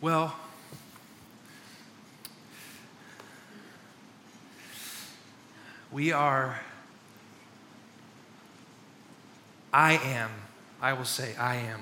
[0.00, 0.32] Well,
[5.90, 6.60] we are,
[9.72, 10.30] I am,
[10.80, 11.80] I will say, I am.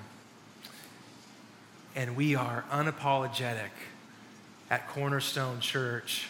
[1.94, 3.68] And we are unapologetic
[4.70, 6.26] at Cornerstone Church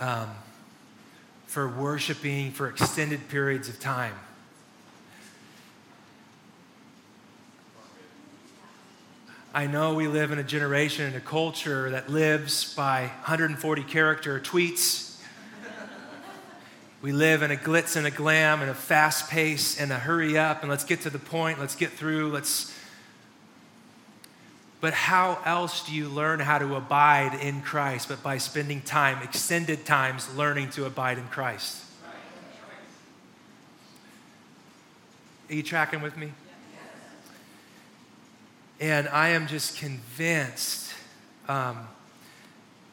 [0.00, 0.28] um,
[1.46, 4.12] for worshiping for extended periods of time.
[9.56, 14.38] I know we live in a generation and a culture that lives by 140 character
[14.38, 15.18] tweets.
[17.00, 20.36] We live in a glitz and a glam and a fast pace and a hurry
[20.36, 22.70] up and let's get to the point, let's get through, let's.
[24.82, 29.22] But how else do you learn how to abide in Christ but by spending time,
[29.22, 31.82] extended times, learning to abide in Christ?
[35.48, 36.32] Are you tracking with me?
[38.78, 40.92] And I am just convinced,
[41.48, 41.88] um,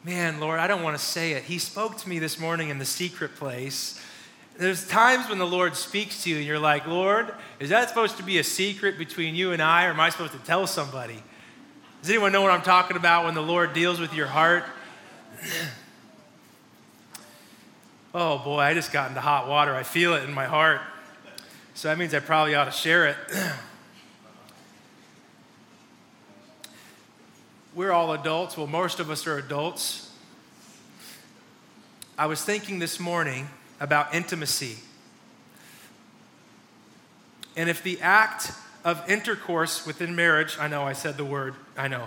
[0.02, 1.44] man, Lord, I don't want to say it.
[1.44, 4.00] He spoke to me this morning in the secret place.
[4.56, 8.16] There's times when the Lord speaks to you and you're like, Lord, is that supposed
[8.16, 11.22] to be a secret between you and I, or am I supposed to tell somebody?
[12.00, 14.64] Does anyone know what I'm talking about when the Lord deals with your heart?
[18.14, 19.74] oh boy, I just got into hot water.
[19.74, 20.80] I feel it in my heart.
[21.74, 23.16] So that means I probably ought to share it.
[27.74, 28.56] We're all adults.
[28.56, 30.12] Well, most of us are adults.
[32.16, 33.48] I was thinking this morning
[33.80, 34.76] about intimacy.
[37.56, 38.52] And if the act
[38.84, 42.06] of intercourse within marriage, I know I said the word, I know.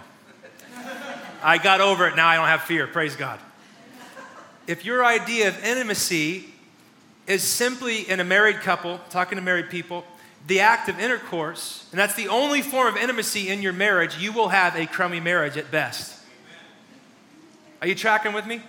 [1.44, 3.38] I got over it, now I don't have fear, praise God.
[4.68, 6.46] If your idea of intimacy
[7.26, 10.06] is simply in a married couple, talking to married people,
[10.48, 14.32] the act of intercourse, and that's the only form of intimacy in your marriage, you
[14.32, 16.18] will have a crummy marriage at best.
[17.82, 18.62] Are you tracking with me?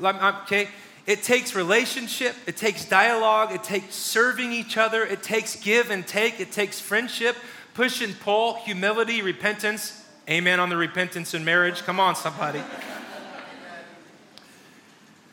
[0.00, 0.68] Okay.
[1.06, 6.06] It takes relationship, it takes dialogue, it takes serving each other, it takes give and
[6.06, 7.36] take, it takes friendship,
[7.74, 10.04] push and pull, humility, repentance.
[10.28, 11.82] Amen on the repentance in marriage.
[11.82, 12.60] Come on, somebody.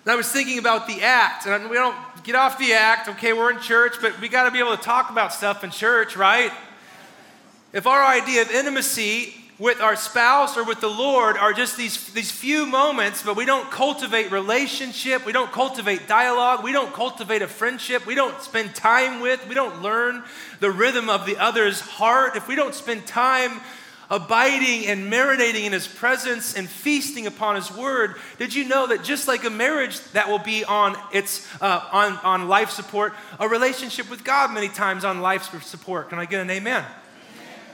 [0.06, 3.08] And I was thinking about the act, and we don't get off the act.
[3.08, 5.72] Okay, we're in church, but we got to be able to talk about stuff in
[5.72, 6.52] church, right?
[7.72, 12.12] If our idea of intimacy with our spouse or with the Lord are just these,
[12.12, 17.42] these few moments, but we don't cultivate relationship, we don't cultivate dialogue, we don't cultivate
[17.42, 20.22] a friendship, we don't spend time with, we don't learn
[20.59, 23.62] the rhythm of the other's heart, if we don't spend time
[24.09, 28.16] abiding and marinating in his presence and feasting upon his word.
[28.38, 32.18] Did you know that just like a marriage that will be on its uh, on,
[32.24, 36.09] on life support a relationship with god many times on life support?
[36.09, 36.84] Can i get an amen.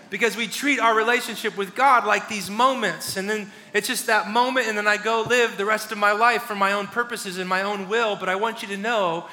[0.10, 4.28] Because we treat our relationship with God like these moments, and then it's just that
[4.28, 7.38] moment, and then I go live the rest of my life for my own purposes
[7.38, 8.16] and my own will.
[8.16, 9.28] But I want you to know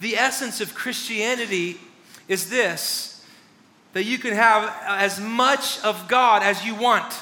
[0.00, 1.78] the essence of Christianity
[2.26, 3.17] is this
[3.92, 7.12] that you can have as much of God as you want.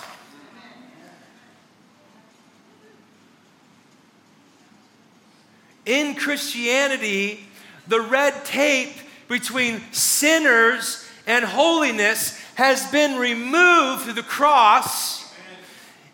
[5.84, 7.46] In Christianity,
[7.86, 8.92] the red tape
[9.28, 15.32] between sinners and holiness has been removed through the cross.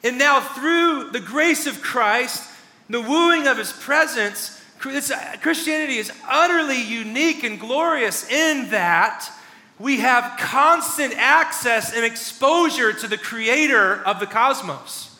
[0.04, 2.50] And now, through the grace of Christ,
[2.90, 9.30] the wooing of his presence, uh, Christianity is utterly unique and glorious in that
[9.78, 15.18] we have constant access and exposure to the creator of the cosmos.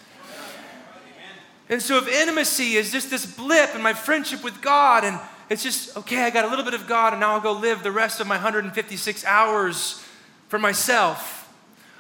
[1.68, 5.18] And so, if intimacy is just this blip in my friendship with God, and
[5.48, 7.82] it's just, okay, I got a little bit of God, and now I'll go live
[7.82, 10.04] the rest of my 156 hours
[10.48, 11.38] for myself.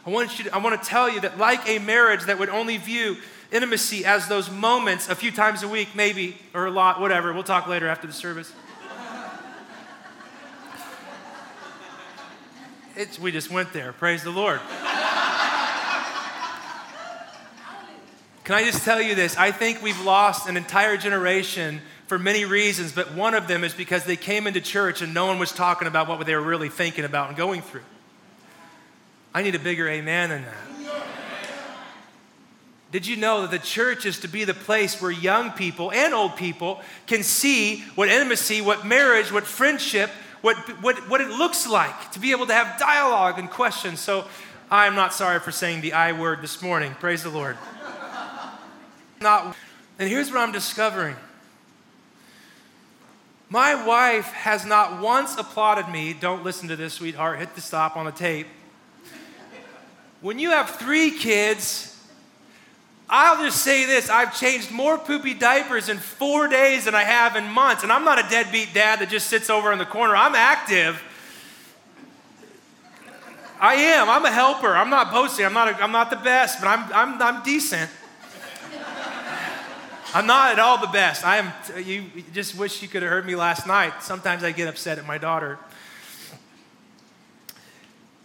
[0.04, 2.48] I want, you to, I want to tell you that, like a marriage that would
[2.48, 3.16] only view
[3.52, 7.42] intimacy as those moments a few times a week, maybe, or a lot, whatever, we'll
[7.42, 8.52] talk later after the service.
[12.94, 13.92] It's, we just went there.
[13.92, 14.60] Praise the Lord.
[18.44, 19.36] Can I just tell you this?
[19.36, 23.72] I think we've lost an entire generation for many reasons, but one of them is
[23.72, 26.68] because they came into church and no one was talking about what they were really
[26.68, 27.84] thinking about and going through.
[29.32, 30.72] I need a bigger amen than that.
[32.90, 36.12] Did you know that the church is to be the place where young people and
[36.12, 40.10] old people can see what intimacy, what marriage, what friendship,
[40.42, 44.00] what, what, what it looks like to be able to have dialogue and questions.
[44.00, 44.26] So
[44.70, 46.94] I'm not sorry for saying the I word this morning.
[47.00, 47.56] Praise the Lord.
[49.20, 49.56] Not,
[49.98, 51.16] and here's what I'm discovering.
[53.48, 56.12] My wife has not once applauded me.
[56.12, 57.38] Don't listen to this, sweetheart.
[57.38, 58.46] Hit the stop on the tape.
[60.22, 61.91] When you have three kids
[63.14, 67.36] I'll just say this I've changed more poopy diapers in four days than I have
[67.36, 67.82] in months.
[67.82, 70.16] And I'm not a deadbeat dad that just sits over in the corner.
[70.16, 71.00] I'm active.
[73.60, 74.08] I am.
[74.08, 74.74] I'm a helper.
[74.74, 75.44] I'm not boasting.
[75.44, 77.90] I'm not, a, I'm not the best, but I'm, I'm, I'm decent.
[80.14, 81.24] I'm not at all the best.
[81.24, 81.52] I am,
[81.84, 84.02] you just wish you could have heard me last night.
[84.02, 85.58] Sometimes I get upset at my daughter.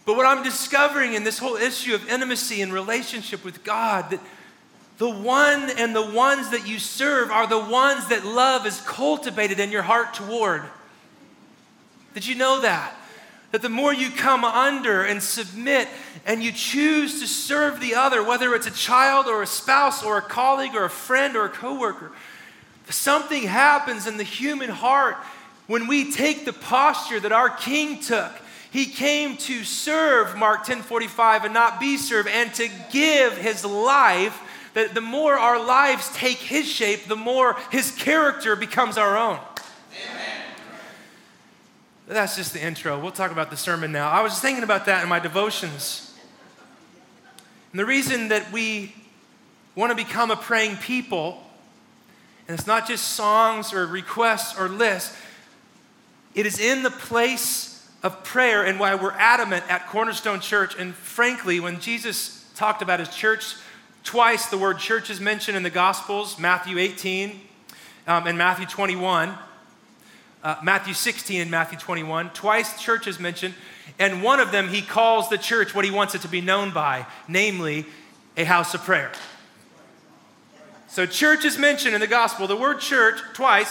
[0.06, 4.20] But what I'm discovering in this whole issue of intimacy and relationship with God, that
[4.98, 9.60] the one and the ones that you serve are the ones that love is cultivated
[9.60, 10.64] in your heart toward.
[12.14, 12.94] Did you know that?
[13.52, 15.88] That the more you come under and submit
[16.26, 20.18] and you choose to serve the other, whether it's a child or a spouse or
[20.18, 22.10] a colleague or a friend or a coworker,
[22.90, 25.16] something happens in the human heart
[25.68, 28.32] when we take the posture that our king took.
[28.70, 33.64] He came to serve, Mark 10 45, and not be served, and to give his
[33.64, 34.42] life
[34.78, 39.40] that the more our lives take His shape, the more His character becomes our own.
[40.08, 40.42] Amen.
[42.06, 42.96] That's just the intro.
[42.96, 44.08] We'll talk about the sermon now.
[44.08, 46.16] I was thinking about that in my devotions.
[47.72, 48.94] And the reason that we
[49.74, 51.42] want to become a praying people,
[52.46, 55.16] and it's not just songs or requests or lists,
[56.36, 60.78] it is in the place of prayer and why we're adamant at Cornerstone Church.
[60.78, 63.56] And frankly, when Jesus talked about his church
[64.04, 67.40] Twice the word church is mentioned in the Gospels Matthew 18
[68.06, 69.34] um, and Matthew 21.
[70.42, 72.30] Uh, Matthew 16 and Matthew 21.
[72.30, 73.54] Twice church is mentioned,
[73.98, 76.72] and one of them he calls the church what he wants it to be known
[76.72, 77.84] by, namely
[78.36, 79.10] a house of prayer.
[80.86, 82.46] So, church is mentioned in the gospel.
[82.46, 83.70] The word church twice.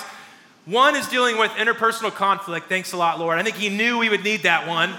[0.65, 2.67] One is dealing with interpersonal conflict.
[2.67, 3.39] Thanks a lot, Lord.
[3.39, 4.93] I think he knew we would need that one.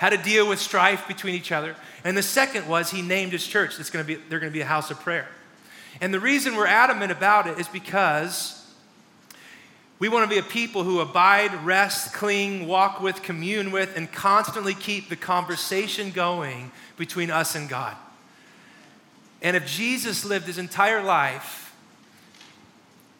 [0.00, 1.76] How to deal with strife between each other.
[2.04, 3.78] And the second was he named his church.
[3.78, 5.28] It's going to be, they're going to be a house of prayer.
[6.00, 8.56] And the reason we're adamant about it is because
[9.98, 14.10] we want to be a people who abide, rest, cling, walk with, commune with, and
[14.10, 17.94] constantly keep the conversation going between us and God.
[19.42, 21.76] And if Jesus lived his entire life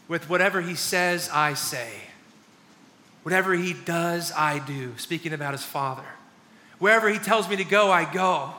[0.08, 1.90] with whatever he says, I say,
[3.22, 6.06] whatever he does, I do, speaking about his Father,
[6.80, 8.50] wherever he tells me to go, I go.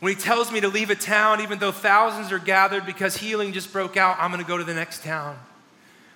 [0.00, 3.54] When he tells me to leave a town, even though thousands are gathered because healing
[3.54, 5.38] just broke out, I'm going to go to the next town.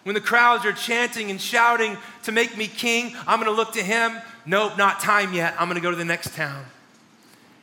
[0.02, 3.72] When the crowds are chanting and shouting to make me king, I'm going to look
[3.74, 4.18] to him.
[4.44, 5.54] Nope, not time yet.
[5.58, 6.66] I'm going to go to the next town.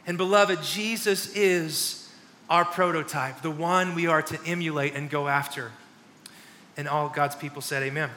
[0.07, 2.11] And beloved, Jesus is
[2.49, 5.71] our prototype, the one we are to emulate and go after.
[6.77, 8.09] And all God's people said, Amen.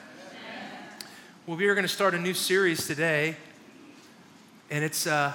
[1.46, 3.36] Well, we are going to start a new series today,
[4.70, 5.32] and it's, uh,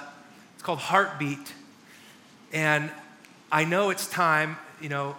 [0.64, 1.52] called Heartbeat.
[2.50, 2.90] And
[3.52, 5.14] I know it's time, you know,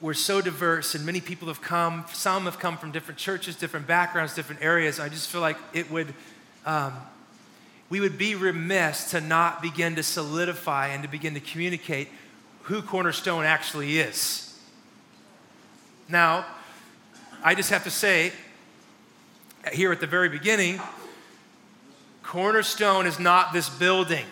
[0.00, 2.04] we're so diverse and many people have come.
[2.12, 5.00] Some have come from different churches, different backgrounds, different areas.
[5.00, 6.14] I just feel like it would,
[6.64, 6.92] um,
[7.90, 12.08] we would be remiss to not begin to solidify and to begin to communicate
[12.62, 14.60] who Cornerstone actually is.
[16.08, 16.46] Now,
[17.42, 18.32] I just have to say,
[19.72, 20.80] here at the very beginning,
[22.32, 24.24] Cornerstone is not this building.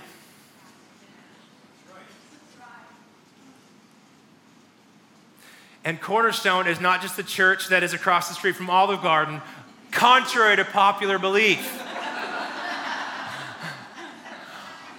[5.84, 9.43] And Cornerstone is not just the church that is across the street from Olive Garden,
[9.91, 11.58] contrary to popular belief.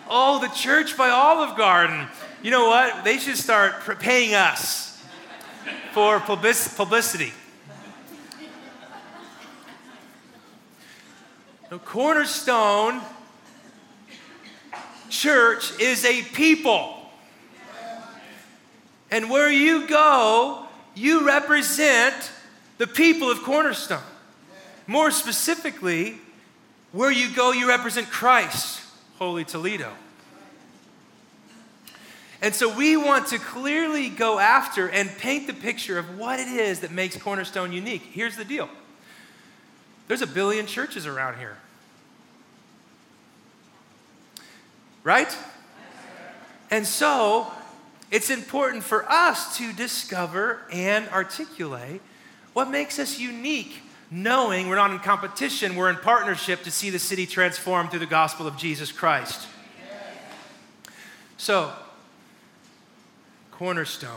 [0.08, 2.08] oh, the church by Olive Garden.
[2.44, 3.04] You know what?
[3.04, 5.04] They should start paying us
[5.94, 7.34] for publicity.
[11.72, 13.00] The Cornerstone
[15.10, 16.98] Church is a people.
[19.10, 22.30] And where you go, you represent
[22.78, 24.04] the people of Cornerstone.
[24.86, 26.18] More specifically,
[26.92, 28.82] where you go, you represent Christ,
[29.18, 29.94] Holy Toledo.
[32.42, 36.50] And so we want to clearly go after and paint the picture of what it
[36.50, 38.10] is that makes Cornerstone unique.
[38.12, 38.68] Here's the deal
[40.10, 41.56] there's a billion churches around here.
[45.04, 45.36] Right?
[46.70, 47.52] And so
[48.12, 52.02] it's important for us to discover and articulate
[52.54, 53.82] what makes us unique,
[54.12, 58.06] knowing we're not in competition, we're in partnership to see the city transformed through the
[58.06, 59.48] gospel of Jesus Christ.
[61.38, 61.72] So,
[63.52, 64.10] cornerstone.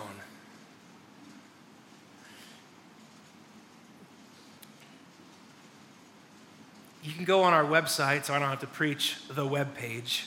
[7.03, 10.27] You can go on our website, so I don't have to preach the web page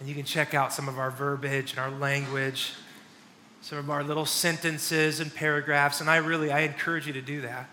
[0.00, 2.72] and you can check out some of our verbiage and our language.
[3.60, 7.42] some of our little sentences and paragraphs, and I really I encourage you to do
[7.42, 7.68] that.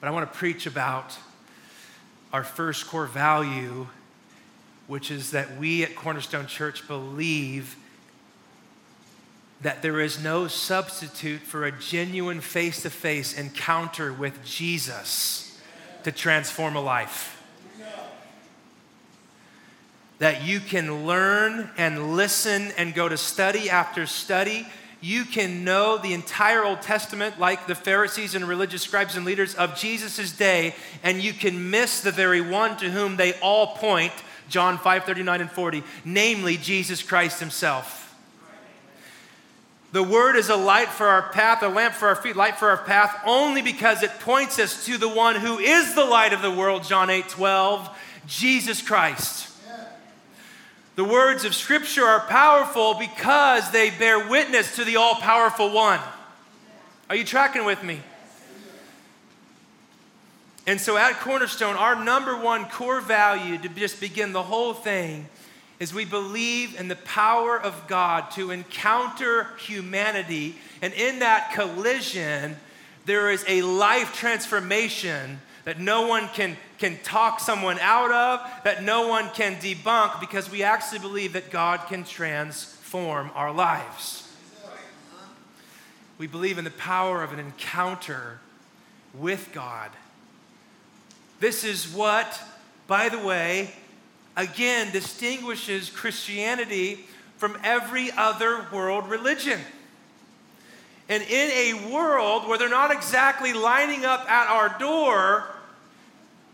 [0.00, 1.16] But I want to preach about
[2.32, 3.86] our first core value,
[4.86, 7.76] which is that we at Cornerstone Church believe
[9.60, 15.60] that there is no substitute for a genuine face to face encounter with Jesus
[16.02, 17.33] to transform a life.
[20.18, 24.66] That you can learn and listen and go to study after study.
[25.00, 29.54] You can know the entire Old Testament like the Pharisees and religious scribes and leaders
[29.54, 34.14] of Jesus' day, and you can miss the very one to whom they all point,
[34.48, 38.04] John 5 39 and 40, namely Jesus Christ Himself.
[39.94, 42.68] The word is a light for our path, a lamp for our feet, light for
[42.68, 46.42] our path, only because it points us to the one who is the light of
[46.42, 47.90] the world, John 8 12,
[48.26, 49.53] Jesus Christ.
[50.96, 56.00] The words of Scripture are powerful because they bear witness to the all powerful one.
[57.10, 58.00] Are you tracking with me?
[60.66, 65.28] And so at Cornerstone, our number one core value to just begin the whole thing
[65.80, 72.56] is we believe in the power of God to encounter humanity, and in that collision,
[73.04, 78.82] there is a life transformation that no one can, can talk someone out of, that
[78.82, 84.20] no one can debunk, because we actually believe that God can transform our lives.
[86.18, 88.38] We believe in the power of an encounter
[89.14, 89.90] with God.
[91.40, 92.40] This is what,
[92.86, 93.70] by the way,
[94.36, 97.06] again distinguishes Christianity
[97.36, 99.60] from every other world religion.
[101.08, 105.44] And in a world where they're not exactly lining up at our door,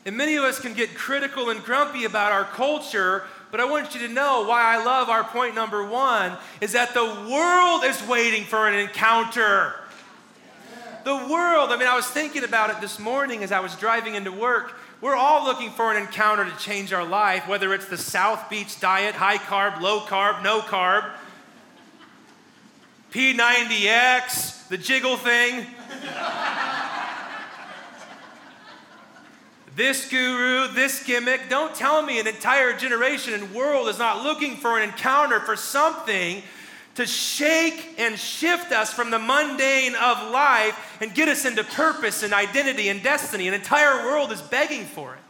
[0.07, 3.95] and many of us can get critical and grumpy about our culture, but I want
[3.95, 8.01] you to know why I love our point number one is that the world is
[8.07, 9.75] waiting for an encounter.
[11.05, 14.15] The world, I mean, I was thinking about it this morning as I was driving
[14.15, 14.75] into work.
[15.01, 18.79] We're all looking for an encounter to change our life, whether it's the South Beach
[18.81, 21.11] diet, high carb, low carb, no carb,
[23.11, 25.67] P90X, the jiggle thing.
[29.81, 31.49] This guru, this gimmick.
[31.49, 35.57] Don't tell me an entire generation and world is not looking for an encounter for
[35.57, 36.43] something
[36.97, 42.23] to shake and shift us from the mundane of life and get us into purpose
[42.23, 43.49] and identity and destiny.
[43.49, 45.21] An entire world is begging for it.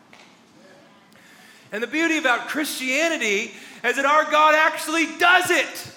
[1.70, 3.52] And the beauty about Christianity
[3.84, 5.92] is that our God actually does it.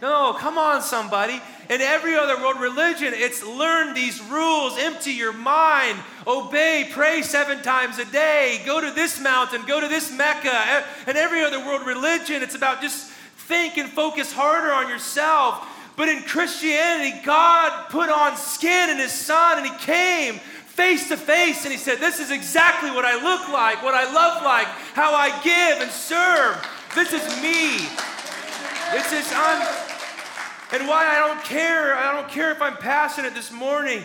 [0.00, 1.40] No, come on, somebody.
[1.68, 7.62] In every other world religion, it's learn these rules, empty your mind, obey, pray seven
[7.62, 10.84] times a day, go to this mountain, go to this Mecca.
[11.06, 13.10] And every other world religion, it's about just
[13.48, 15.66] think and focus harder on yourself.
[15.96, 20.34] But in Christianity, God put on skin in His Son and He came
[20.66, 24.04] face to face and He said, This is exactly what I look like, what I
[24.12, 26.64] love like, how I give and serve.
[26.94, 27.88] This is me.
[28.92, 29.32] This is,
[30.72, 34.02] and why I don't care, I don't care if I'm passionate this morning,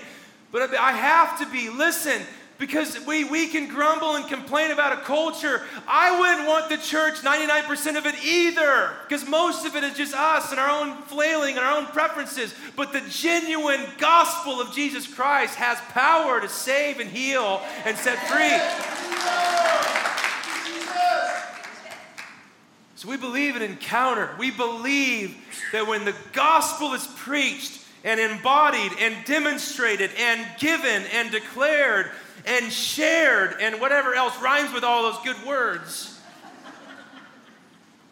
[0.51, 1.69] but I have to be.
[1.69, 2.21] Listen,
[2.59, 5.61] because we, we can grumble and complain about a culture.
[5.87, 10.13] I wouldn't want the church 99% of it either, because most of it is just
[10.13, 12.53] us and our own flailing and our own preferences.
[12.75, 18.17] But the genuine gospel of Jesus Christ has power to save and heal and set
[18.27, 19.52] free.
[23.03, 24.29] So we believe in encounter.
[24.39, 25.35] We believe
[25.73, 32.11] that when the gospel is preached and embodied and demonstrated and given and declared,
[32.45, 36.17] and shared and whatever else rhymes with all those good words.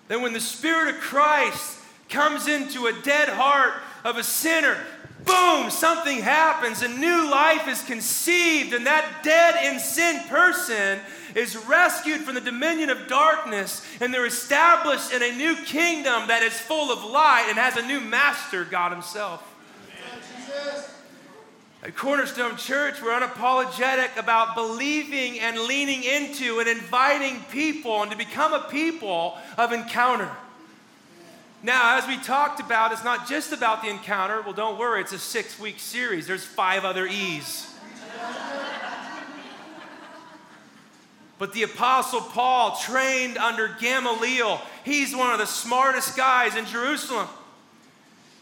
[0.10, 1.80] then, when the Spirit of Christ
[2.10, 4.76] comes into a dead heart of a sinner,
[5.24, 6.82] boom, something happens.
[6.82, 11.00] A new life is conceived, and that dead in sin person
[11.36, 16.44] is rescued from the dominion of darkness, and they're established in a new kingdom that
[16.44, 19.48] is full of light and has a new master, God Himself.
[21.84, 28.18] At Cornerstone Church, we're unapologetic about believing and leaning into and inviting people and to
[28.18, 30.30] become a people of encounter.
[31.64, 34.42] Now, as we talked about, it's not just about the encounter.
[34.42, 36.28] Well, don't worry, it's a six week series.
[36.28, 37.68] There's five other E's.
[41.42, 44.62] But the Apostle Paul trained under Gamaliel.
[44.86, 47.28] He's one of the smartest guys in Jerusalem.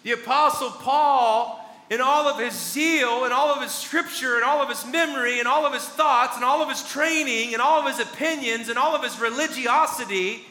[0.04, 4.62] The Apostle Paul in all of his zeal and all of his scripture and all
[4.62, 7.80] of his memory and all of his thoughts and all of his training and all
[7.80, 10.44] of his opinions and all of his religiosity,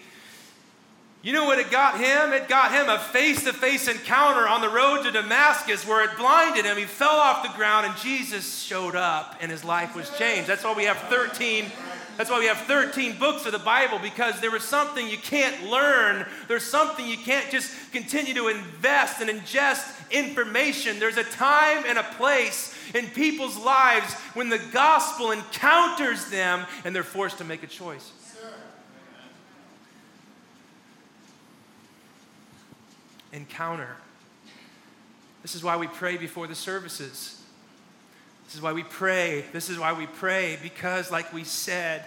[1.21, 2.33] You know what it got him?
[2.33, 6.17] It got him a face to face encounter on the road to Damascus where it
[6.17, 6.79] blinded him.
[6.79, 10.49] He fell off the ground and Jesus showed up and his life was changed.
[10.49, 11.71] That's why we have 13
[12.19, 15.71] that's why we have 13 books of the Bible because there is something you can't
[15.71, 16.27] learn.
[16.49, 20.99] There's something you can't just continue to invest and ingest information.
[20.99, 26.93] There's a time and a place in people's lives when the gospel encounters them and
[26.93, 28.11] they're forced to make a choice.
[33.33, 33.95] Encounter.
[35.43, 37.38] This is why we pray before the services.
[38.49, 39.45] This is why we pray.
[39.53, 42.03] This is why we pray because, like we said,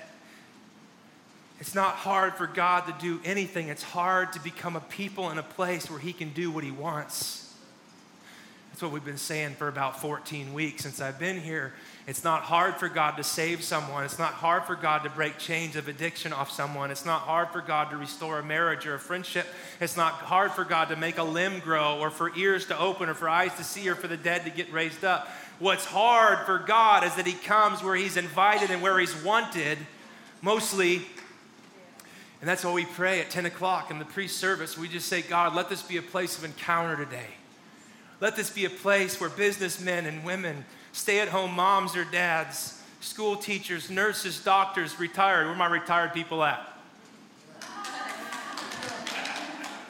[1.60, 3.68] it's not hard for God to do anything.
[3.68, 6.72] It's hard to become a people in a place where He can do what He
[6.72, 7.54] wants.
[8.72, 11.74] That's what we've been saying for about 14 weeks since I've been here.
[12.08, 14.06] It's not hard for God to save someone.
[14.06, 16.90] It's not hard for God to break chains of addiction off someone.
[16.90, 19.46] It's not hard for God to restore a marriage or a friendship.
[19.80, 23.08] It's not hard for God to make a limb grow or for ears to open
[23.08, 25.30] or for eyes to see or for the dead to get raised up.
[25.62, 29.78] What's hard for God is that He comes where He's invited and where He's wanted,
[30.42, 31.04] mostly.
[32.40, 34.76] And that's why we pray at 10 o'clock in the pre service.
[34.76, 37.28] We just say, God, let this be a place of encounter today.
[38.20, 42.82] Let this be a place where businessmen and women, stay at home moms or dads,
[43.00, 45.44] school teachers, nurses, doctors, retired.
[45.46, 46.68] Where are my retired people at?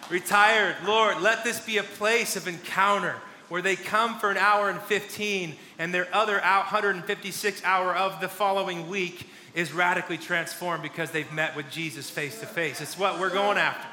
[0.09, 0.75] retired.
[0.85, 3.15] Lord, let this be a place of encounter
[3.51, 8.29] where they come for an hour and 15 and their other 156 hour of the
[8.29, 12.79] following week is radically transformed because they've met with Jesus face to face.
[12.79, 13.89] It's what we're going after.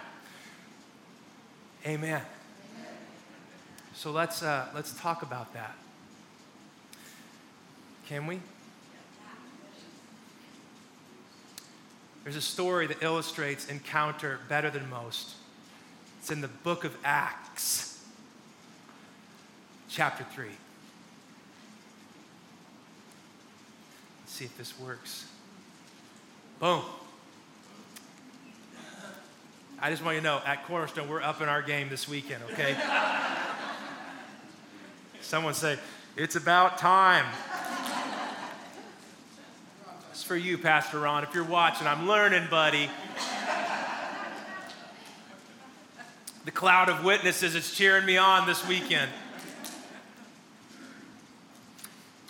[1.84, 2.22] Amen.
[3.94, 5.74] So let's, uh, let's talk about that.
[8.06, 8.38] Can we?
[12.22, 15.34] There's a story that illustrates encounter better than most.
[16.20, 17.97] It's in the book of Acts
[19.88, 20.46] chapter 3.
[24.20, 25.27] Let's see if this works.
[26.61, 26.83] Boom.
[29.81, 32.42] I just want you to know at Cornerstone, we're up in our game this weekend,
[32.53, 32.77] okay?
[35.20, 35.79] Someone say,
[36.16, 37.27] It's about time.
[40.11, 41.22] It's for you, Pastor Ron.
[41.22, 42.90] If you're watching, I'm learning, buddy.
[46.44, 49.11] The cloud of witnesses is cheering me on this weekend.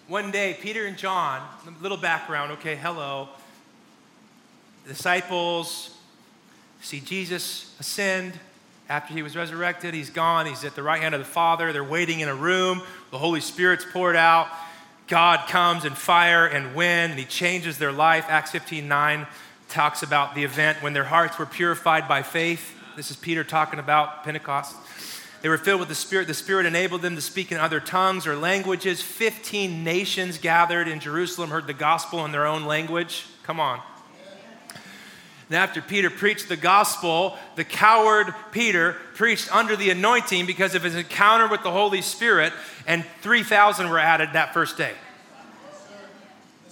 [0.08, 3.28] One day, Peter and John, a little background, okay, hello.
[4.86, 5.94] Disciples
[6.80, 8.32] see Jesus ascend
[8.88, 9.92] after he was resurrected.
[9.92, 11.74] He's gone, he's at the right hand of the Father.
[11.74, 12.80] They're waiting in a room.
[13.10, 14.48] The Holy Spirit's poured out.
[15.08, 18.24] God comes in fire and wind, and he changes their life.
[18.30, 19.26] Acts 15 9
[19.68, 22.74] talks about the event when their hearts were purified by faith.
[22.96, 24.74] This is Peter talking about Pentecost.
[25.40, 26.26] They were filled with the Spirit.
[26.26, 29.00] The Spirit enabled them to speak in other tongues or languages.
[29.00, 33.26] 15 nations gathered in Jerusalem, heard the gospel in their own language.
[33.44, 33.80] Come on.
[35.48, 40.82] And after Peter preached the gospel, the coward Peter preached under the anointing because of
[40.82, 42.52] his encounter with the Holy Spirit,
[42.86, 44.92] and 3,000 were added that first day.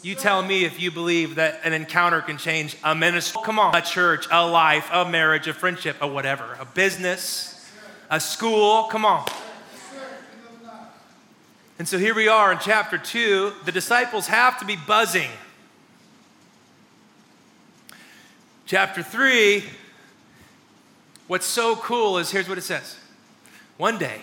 [0.02, 3.40] You tell me if you believe that an encounter can change a ministry.
[3.44, 3.74] Come on.
[3.74, 7.55] A church, a life, a marriage, a friendship, a whatever, a business
[8.10, 8.84] a school.
[8.84, 9.26] Come on.
[11.78, 13.52] And so here we are in chapter 2.
[13.64, 15.30] The disciples have to be buzzing.
[18.64, 19.62] Chapter 3,
[21.28, 22.96] what's so cool is here's what it says.
[23.76, 24.22] One day,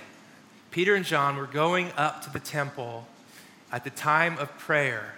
[0.72, 3.08] Peter and John were going up to the temple
[3.72, 5.13] at the time of prayer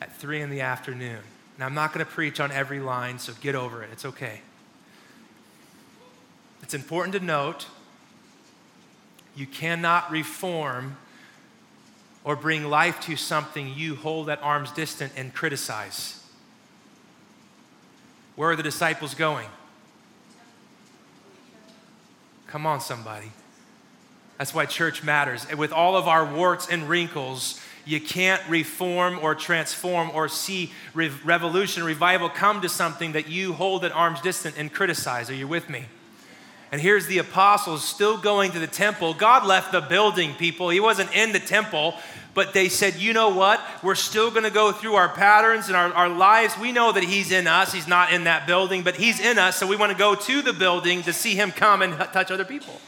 [0.00, 1.18] at 3 in the afternoon.
[1.58, 3.90] Now, I'm not going to preach on every line, so get over it.
[3.92, 4.40] It's okay.
[6.62, 7.66] It's important to note
[9.38, 10.96] you cannot reform
[12.24, 16.20] or bring life to something you hold at arm's distance and criticize.
[18.34, 19.46] Where are the disciples going?
[22.48, 23.30] Come on, somebody.
[24.38, 25.46] That's why church matters.
[25.48, 30.72] And with all of our warts and wrinkles, you can't reform or transform or see
[30.94, 35.30] revolution, revival come to something that you hold at arm's distance and criticize.
[35.30, 35.86] Are you with me?
[36.70, 39.14] And here's the apostles still going to the temple.
[39.14, 40.68] God left the building, people.
[40.68, 41.94] He wasn't in the temple,
[42.34, 43.60] but they said, you know what?
[43.82, 46.58] We're still going to go through our patterns and our, our lives.
[46.58, 47.72] We know that He's in us.
[47.72, 49.56] He's not in that building, but He's in us.
[49.56, 52.44] So we want to go to the building to see Him come and touch other
[52.44, 52.80] people.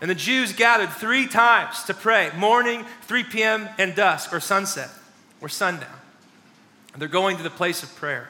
[0.00, 4.90] And the Jews gathered three times to pray morning, 3 p.m., and dusk, or sunset,
[5.40, 5.90] or sundown.
[6.96, 8.28] They're going to the place of prayer.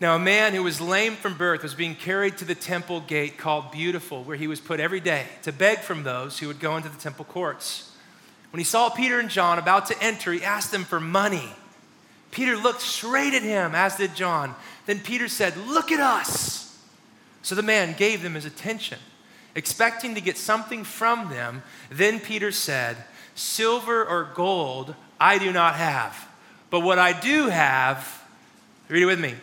[0.00, 3.36] Now, a man who was lame from birth was being carried to the temple gate
[3.36, 6.76] called Beautiful, where he was put every day to beg from those who would go
[6.76, 7.90] into the temple courts.
[8.52, 11.50] When he saw Peter and John about to enter, he asked them for money.
[12.30, 14.54] Peter looked straight at him, as did John.
[14.86, 16.78] Then Peter said, Look at us.
[17.42, 18.98] So the man gave them his attention,
[19.56, 21.62] expecting to get something from them.
[21.90, 22.98] Then Peter said,
[23.34, 26.28] Silver or gold I do not have,
[26.70, 28.22] but what I do have,
[28.88, 29.34] read it with me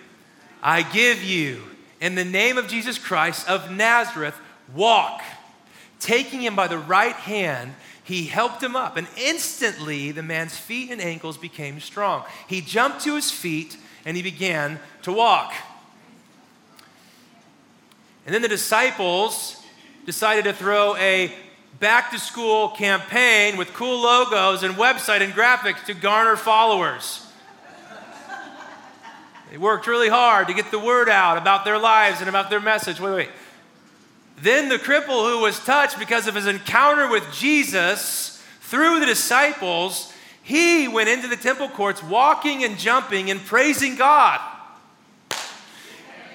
[0.65, 1.61] I give you,
[2.01, 4.35] in the name of Jesus Christ of Nazareth,
[4.73, 5.21] walk.
[5.99, 10.89] Taking him by the right hand, he helped him up, and instantly the man's feet
[10.89, 12.23] and ankles became strong.
[12.47, 15.53] He jumped to his feet and he began to walk.
[18.25, 19.63] And then the disciples
[20.07, 21.31] decided to throw a
[21.79, 27.24] back to school campaign with cool logos and website and graphics to garner followers.
[29.55, 32.59] They worked really hard to get the word out about their lives and about their
[32.59, 32.99] message.
[32.99, 33.29] Wait, wait.
[34.41, 40.11] Then the cripple who was touched because of his encounter with Jesus through the disciples,
[40.43, 44.41] he went into the temple courts walking and jumping and praising God.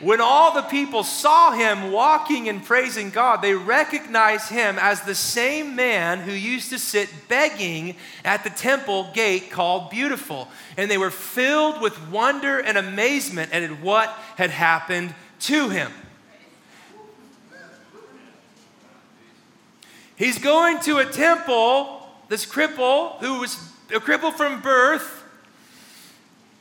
[0.01, 5.15] When all the people saw him walking and praising God, they recognized him as the
[5.15, 10.49] same man who used to sit begging at the temple gate called Beautiful.
[10.79, 15.93] And they were filled with wonder and amazement at what had happened to him.
[20.17, 23.57] He's going to a temple, this cripple who was
[23.91, 25.20] a cripple from birth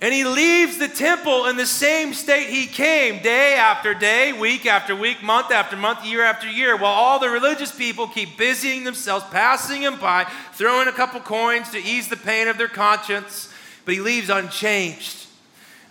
[0.01, 4.65] and he leaves the temple in the same state he came, day after day, week
[4.65, 8.85] after week, month after month, year after year, while all the religious people keep busying
[8.85, 13.53] themselves, passing him by, throwing a couple coins to ease the pain of their conscience.
[13.83, 15.25] But he leaves unchanged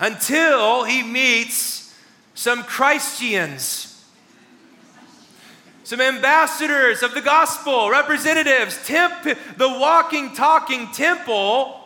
[0.00, 1.94] until he meets
[2.32, 4.02] some Christians,
[5.84, 11.77] some ambassadors of the gospel, representatives, temp- the walking, talking temple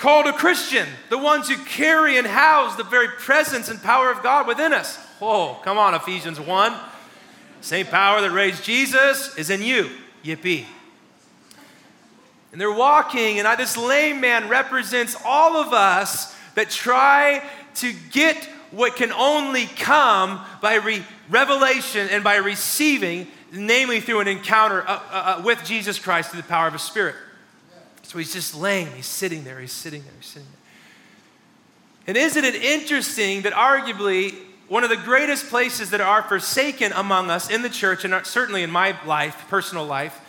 [0.00, 4.22] called a Christian, the ones who carry and house the very presence and power of
[4.22, 4.98] God within us.
[5.20, 6.74] Oh, come on, Ephesians 1.
[7.60, 9.90] Same power that raised Jesus is in you.
[10.24, 10.64] Yippee.
[12.50, 17.44] And they're walking, and I, this lame man represents all of us that try
[17.76, 24.28] to get what can only come by re- revelation and by receiving, namely through an
[24.28, 27.16] encounter uh, uh, uh with Jesus Christ through the power of His Spirit.
[28.10, 28.88] So he's just lame.
[28.96, 29.60] He's sitting there.
[29.60, 30.12] He's sitting there.
[30.16, 32.08] He's sitting there.
[32.08, 34.34] And isn't it interesting that arguably
[34.66, 38.64] one of the greatest places that are forsaken among us in the church, and certainly
[38.64, 40.20] in my life, personal life,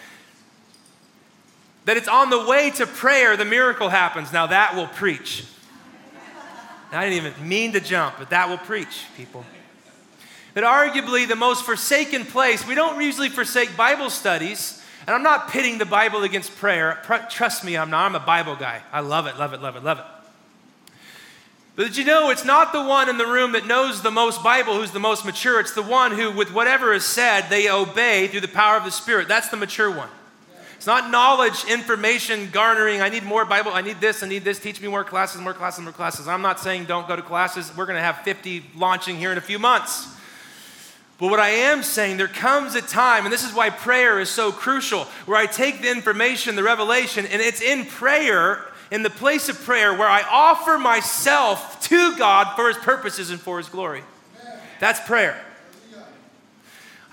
[1.85, 4.31] that it's on the way to prayer the miracle happens.
[4.31, 5.45] Now that will preach.
[6.91, 9.43] I didn't even mean to jump, but that will preach, people.
[10.53, 14.80] That arguably the most forsaken place, we don't usually forsake Bible studies
[15.11, 16.97] and I'm not pitting the Bible against prayer.
[17.29, 18.05] Trust me, I'm not.
[18.05, 18.81] I'm a Bible guy.
[18.93, 20.05] I love it, love it, love it, love it.
[21.75, 24.41] But did you know it's not the one in the room that knows the most
[24.41, 25.59] Bible who's the most mature?
[25.59, 28.89] It's the one who, with whatever is said, they obey through the power of the
[28.89, 29.27] Spirit.
[29.27, 30.07] That's the mature one.
[30.77, 33.01] It's not knowledge, information garnering.
[33.01, 33.73] I need more Bible.
[33.73, 34.23] I need this.
[34.23, 34.59] I need this.
[34.59, 36.25] Teach me more classes, more classes, more classes.
[36.29, 37.69] I'm not saying don't go to classes.
[37.75, 40.07] We're going to have 50 launching here in a few months.
[41.21, 44.27] But what I am saying, there comes a time, and this is why prayer is
[44.27, 49.11] so crucial, where I take the information, the revelation, and it's in prayer, in the
[49.11, 53.69] place of prayer, where I offer myself to God for His purposes and for His
[53.69, 54.01] glory.
[54.79, 55.39] That's prayer.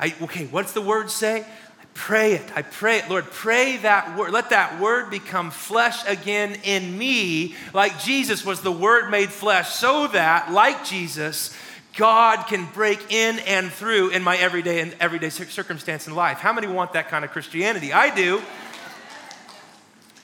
[0.00, 1.40] I, okay, what's the word say?
[1.40, 2.56] I pray it.
[2.56, 3.10] I pray it.
[3.10, 4.30] Lord, pray that word.
[4.30, 9.68] Let that word become flesh again in me, like Jesus was the word made flesh,
[9.74, 11.54] so that, like Jesus,
[11.98, 16.38] God can break in and through in my everyday and everyday circumstance in life.
[16.38, 17.92] How many want that kind of Christianity?
[17.92, 18.40] I do.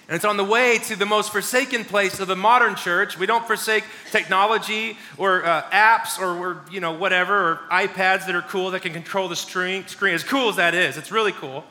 [0.07, 3.19] And it's on the way to the most forsaken place of the modern church.
[3.19, 3.83] We don't forsake
[4.13, 8.83] technology or uh, apps or, or, you know, whatever, or iPads that are cool that
[8.83, 10.15] can control the screen, screen.
[10.15, 11.65] As cool as that is, it's really cool.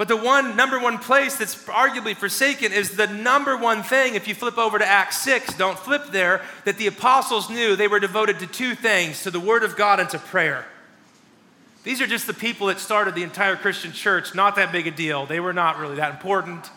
[0.00, 4.14] But the one number one place that's arguably forsaken is the number one thing.
[4.14, 7.86] If you flip over to Acts 6, don't flip there, that the apostles knew they
[7.86, 10.64] were devoted to two things to the Word of God and to prayer.
[11.84, 14.34] These are just the people that started the entire Christian church.
[14.34, 15.26] Not that big a deal.
[15.26, 16.70] They were not really that important.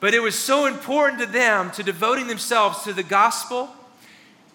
[0.00, 3.68] But it was so important to them to devoting themselves to the gospel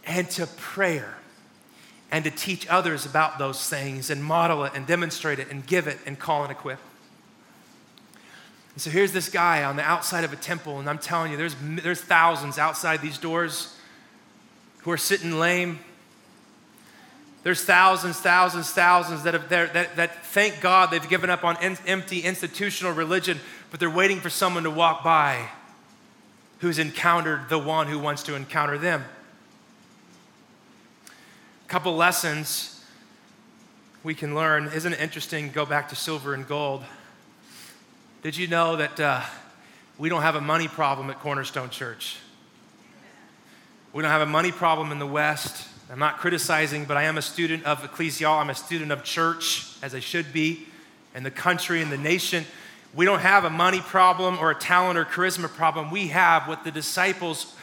[0.03, 1.19] and to prayer
[2.10, 5.86] and to teach others about those things and model it and demonstrate it and give
[5.86, 6.79] it and call and equip.
[8.75, 11.38] And so here's this guy on the outside of a temple, and I'm telling you,
[11.38, 13.73] there's, there's thousands outside these doors.
[14.79, 15.79] who are sitting lame.
[17.43, 21.77] There's thousands, thousands, thousands that, have, that, that thank God they've given up on in,
[21.88, 23.39] empty institutional religion,
[23.71, 25.49] but they're waiting for someone to walk by
[26.59, 29.05] who's encountered the one who wants to encounter them.
[31.65, 32.83] A couple lessons
[34.03, 34.67] we can learn.
[34.67, 35.49] Isn't it interesting?
[35.51, 36.83] Go back to silver and gold.
[38.25, 39.21] Did you know that uh,
[39.99, 42.17] we don't have a money problem at Cornerstone Church?
[43.93, 45.67] We don't have a money problem in the West.
[45.91, 48.41] I'm not criticizing, but I am a student of ecclesial.
[48.41, 50.65] I'm a student of church, as I should be,
[51.13, 52.45] and the country and the nation.
[52.95, 55.91] We don't have a money problem or a talent or charisma problem.
[55.91, 57.53] We have what the disciples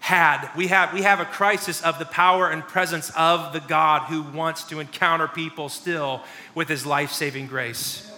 [0.00, 0.50] had.
[0.54, 4.20] We have, we have a crisis of the power and presence of the God who
[4.20, 8.09] wants to encounter people still with his life saving grace.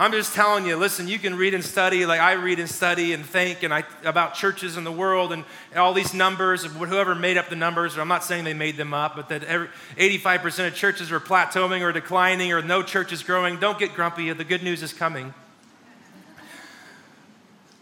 [0.00, 3.14] I'm just telling you, listen, you can read and study like I read and study
[3.14, 7.16] and think and I, about churches in the world and all these numbers, of whoever
[7.16, 10.68] made up the numbers, I'm not saying they made them up, but that every, 85%
[10.68, 13.58] of churches are plateauing or declining or no church is growing.
[13.58, 14.32] Don't get grumpy.
[14.32, 15.34] The good news is coming.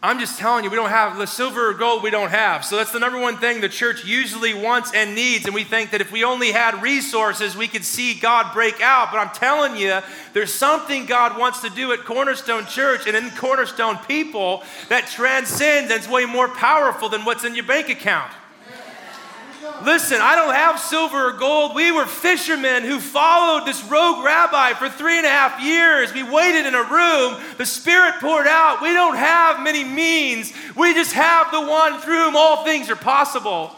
[0.06, 2.64] I'm just telling you, we don't have the silver or gold, we don't have.
[2.64, 5.46] So that's the number one thing the church usually wants and needs.
[5.46, 9.10] And we think that if we only had resources, we could see God break out.
[9.10, 9.98] But I'm telling you,
[10.32, 15.90] there's something God wants to do at Cornerstone Church and in Cornerstone people that transcends
[15.90, 18.30] and is way more powerful than what's in your bank account.
[19.84, 21.74] Listen, I don't have silver or gold.
[21.74, 26.12] We were fishermen who followed this rogue rabbi for three and a half years.
[26.12, 27.40] We waited in a room.
[27.58, 28.80] The Spirit poured out.
[28.80, 30.52] We don't have many means.
[30.74, 33.70] We just have the one through whom all things are possible.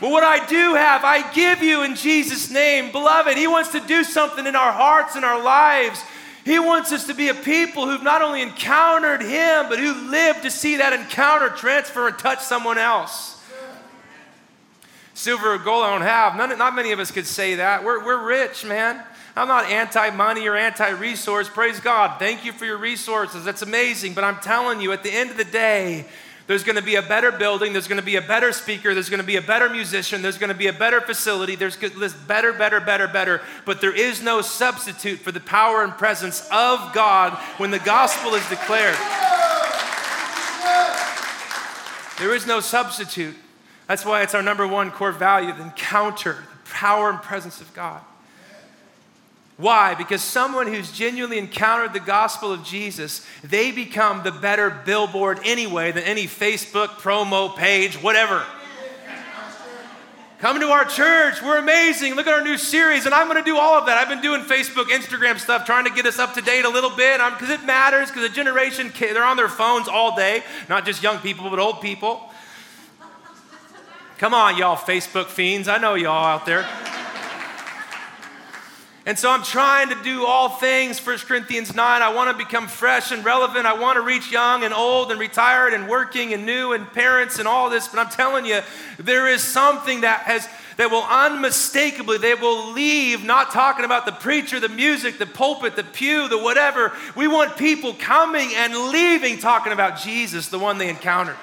[0.00, 2.90] But what I do have, I give you in Jesus' name.
[2.90, 6.02] Beloved, He wants to do something in our hearts and our lives.
[6.44, 10.40] He wants us to be a people who've not only encountered Him, but who live
[10.42, 13.39] to see that encounter transfer and touch someone else
[15.14, 16.36] silver or gold I don't have.
[16.36, 17.84] None, not many of us could say that.
[17.84, 19.02] We're, we're rich, man.
[19.36, 21.48] I'm not anti money or anti resource.
[21.48, 22.18] Praise God.
[22.18, 23.44] Thank you for your resources.
[23.44, 24.14] That's amazing.
[24.14, 26.06] But I'm telling you, at the end of the day,
[26.46, 27.72] there's going to be a better building.
[27.72, 28.92] There's going to be a better speaker.
[28.92, 30.20] There's going to be a better musician.
[30.20, 31.54] There's going to be a better facility.
[31.54, 33.40] There's better, better, better, better.
[33.64, 38.34] But there is no substitute for the power and presence of God when the gospel
[38.34, 38.96] is declared.
[42.18, 43.36] There is no substitute.
[43.90, 47.74] That's why it's our number one core value the encounter, the power and presence of
[47.74, 48.00] God.
[49.56, 49.96] Why?
[49.96, 55.90] Because someone who's genuinely encountered the gospel of Jesus, they become the better billboard anyway
[55.90, 58.44] than any Facebook promo page, whatever.
[60.38, 61.42] Come to our church.
[61.42, 62.14] We're amazing.
[62.14, 63.06] Look at our new series.
[63.06, 63.98] And I'm going to do all of that.
[63.98, 66.90] I've been doing Facebook, Instagram stuff, trying to get us up to date a little
[66.90, 71.02] bit because it matters because the generation, they're on their phones all day, not just
[71.02, 72.30] young people, but old people.
[74.20, 75.66] Come on, y'all Facebook fiends.
[75.66, 76.68] I know y'all out there.
[79.06, 82.02] And so I'm trying to do all things, 1 Corinthians 9.
[82.02, 83.64] I want to become fresh and relevant.
[83.64, 87.38] I want to reach young and old and retired and working and new and parents
[87.38, 87.88] and all this.
[87.88, 88.60] But I'm telling you,
[88.98, 94.12] there is something that has that will unmistakably, they will leave not talking about the
[94.12, 96.92] preacher, the music, the pulpit, the pew, the whatever.
[97.16, 101.36] We want people coming and leaving talking about Jesus, the one they encountered.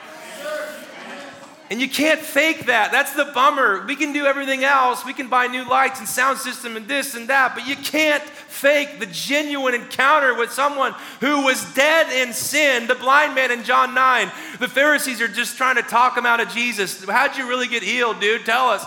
[1.69, 2.93] And you can't fake that.
[2.93, 3.85] That's the bummer.
[3.85, 5.03] We can do everything else.
[5.05, 8.23] We can buy new lights and sound system and this and that, but you can't
[8.23, 13.65] fake the genuine encounter with someone who was dead in sin, the blind man in
[13.65, 14.31] John 9.
[14.59, 17.03] The Pharisees are just trying to talk him out of Jesus.
[17.03, 18.45] How'd you really get healed, dude?
[18.45, 18.85] Tell us.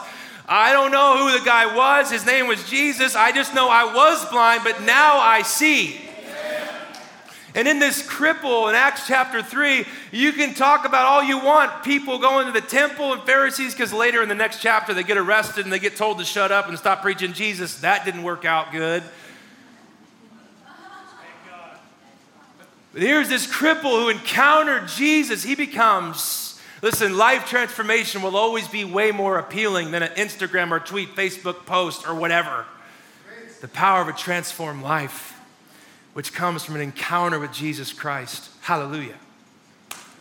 [0.48, 2.10] I don't know who the guy was.
[2.10, 3.14] His name was Jesus.
[3.14, 6.00] I just know I was blind, but now I see.
[7.54, 11.82] And in this cripple in Acts chapter 3, you can talk about all you want
[11.82, 15.16] people going to the temple and Pharisees, because later in the next chapter they get
[15.16, 17.80] arrested and they get told to shut up and stop preaching Jesus.
[17.80, 19.02] That didn't work out good.
[22.92, 25.42] But here's this cripple who encountered Jesus.
[25.42, 30.80] He becomes, listen, life transformation will always be way more appealing than an Instagram or
[30.80, 32.64] tweet, Facebook post, or whatever.
[33.60, 35.39] The power of a transformed life
[36.12, 38.50] which comes from an encounter with Jesus Christ.
[38.62, 39.16] Hallelujah.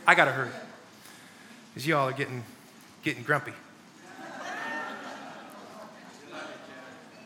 [0.06, 0.52] I got to hurry
[1.70, 2.44] because y'all are getting,
[3.04, 3.54] getting grumpy.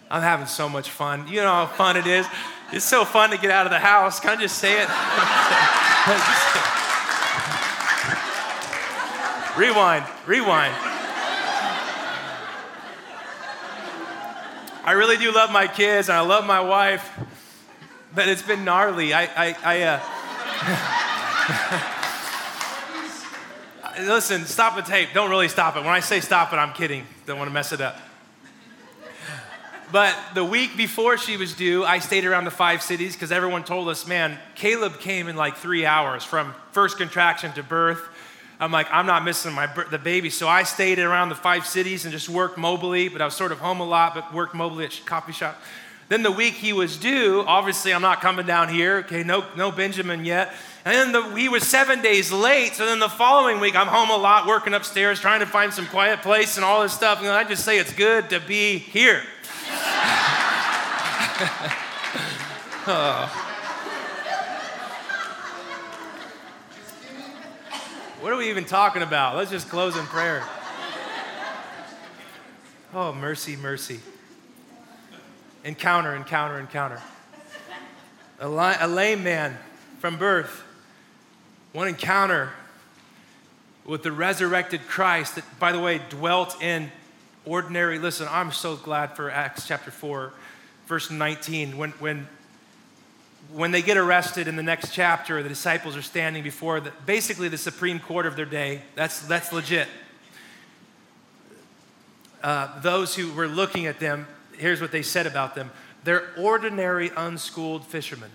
[0.09, 1.27] I'm having so much fun.
[1.27, 2.27] You know how fun it is?
[2.71, 4.19] It's so fun to get out of the house.
[4.19, 4.87] Can I just say it?
[9.57, 10.75] rewind, rewind.
[14.85, 17.09] I really do love my kids and I love my wife
[18.15, 19.13] but it's been gnarly.
[19.13, 19.99] I, I, I, uh,
[23.99, 25.09] Listen, stop the tape.
[25.13, 25.79] Don't really stop it.
[25.79, 27.05] When I say stop it, I'm kidding.
[27.25, 27.95] Don't want to mess it up.
[29.91, 33.63] But the week before she was due, I stayed around the five cities because everyone
[33.63, 38.01] told us, man, Caleb came in like three hours from first contraction to birth.
[38.59, 40.31] I'm like, I'm not missing my the baby.
[40.31, 43.51] So I stayed around the five cities and just worked mobily, but I was sort
[43.51, 45.61] of home a lot, but worked mobily at coffee shop.
[46.13, 48.97] Then the week he was due, obviously I'm not coming down here.
[48.97, 50.53] Okay, no, no Benjamin yet.
[50.85, 52.75] And then the, he was seven days late.
[52.75, 55.87] So then the following week, I'm home a lot, working upstairs, trying to find some
[55.87, 57.17] quiet place and all this stuff.
[57.21, 59.23] And I just say it's good to be here
[62.85, 63.25] oh.
[68.21, 69.35] What are we even talking about?
[69.35, 70.43] Let's just close in prayer.
[72.93, 73.99] Oh, mercy, mercy.
[75.63, 77.01] Encounter, encounter, encounter.
[78.39, 79.57] A, li- a lame man
[79.99, 80.63] from birth,
[81.71, 82.51] one encounter
[83.85, 86.91] with the resurrected Christ that, by the way, dwelt in
[87.45, 87.99] ordinary.
[87.99, 90.33] Listen, I'm so glad for Acts chapter 4,
[90.87, 91.77] verse 19.
[91.77, 92.27] When, when,
[93.53, 97.47] when they get arrested in the next chapter, the disciples are standing before the, basically
[97.47, 98.81] the Supreme Court of their day.
[98.95, 99.87] That's, that's legit.
[102.41, 104.27] Uh, those who were looking at them,
[104.63, 105.69] here's what they said about them
[106.03, 108.31] they're ordinary, unschooled fishermen.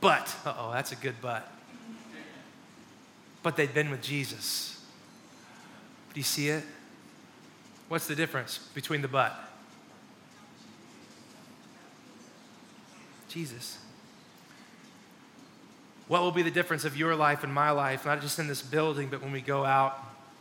[0.00, 1.50] But, oh, that's a good but.
[3.42, 4.84] But they'd been with Jesus.
[6.14, 6.64] Do you see it?
[7.88, 9.34] What's the difference between the but?
[13.28, 13.78] Jesus.
[16.08, 18.62] What will be the difference of your life and my life, not just in this
[18.62, 19.98] building, but when we go out,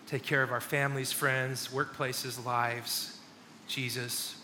[0.08, 3.14] take care of our families, friends, workplaces, lives?
[3.67, 4.36] Jesus.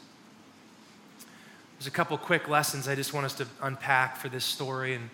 [1.77, 4.93] There's a couple quick lessons I just want us to unpack for this story.
[4.93, 5.10] And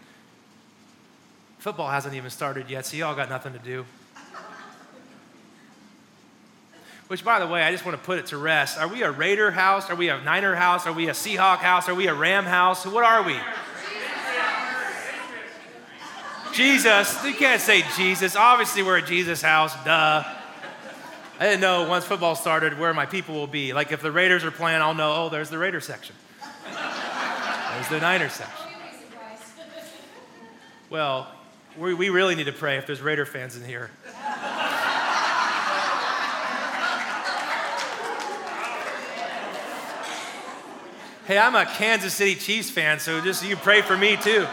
[1.59, 3.85] football hasn't even started yet, so y'all got nothing to do.
[7.07, 8.77] Which, by the way, I just want to put it to rest.
[8.77, 9.89] Are we a Raider house?
[9.89, 10.85] Are we a Niner house?
[10.85, 11.87] Are we a Seahawk house?
[11.87, 12.85] Are we a Ram house?
[12.85, 13.37] What are we?
[16.51, 17.23] Jesus.
[17.23, 18.35] You can't say Jesus.
[18.35, 19.73] Obviously, we're a Jesus house.
[19.85, 20.23] Duh.
[21.39, 23.71] I didn't know once football started where my people will be.
[23.71, 26.15] Like if the Raiders are playing, I'll know, oh, there's the Raider section.
[27.73, 28.71] There's the Niner section.
[30.89, 31.31] Well,
[31.77, 33.91] we, we really need to pray if there's Raider fans in here.
[41.27, 44.47] Hey, I'm a Kansas City Chiefs fan, so just you pray for me too.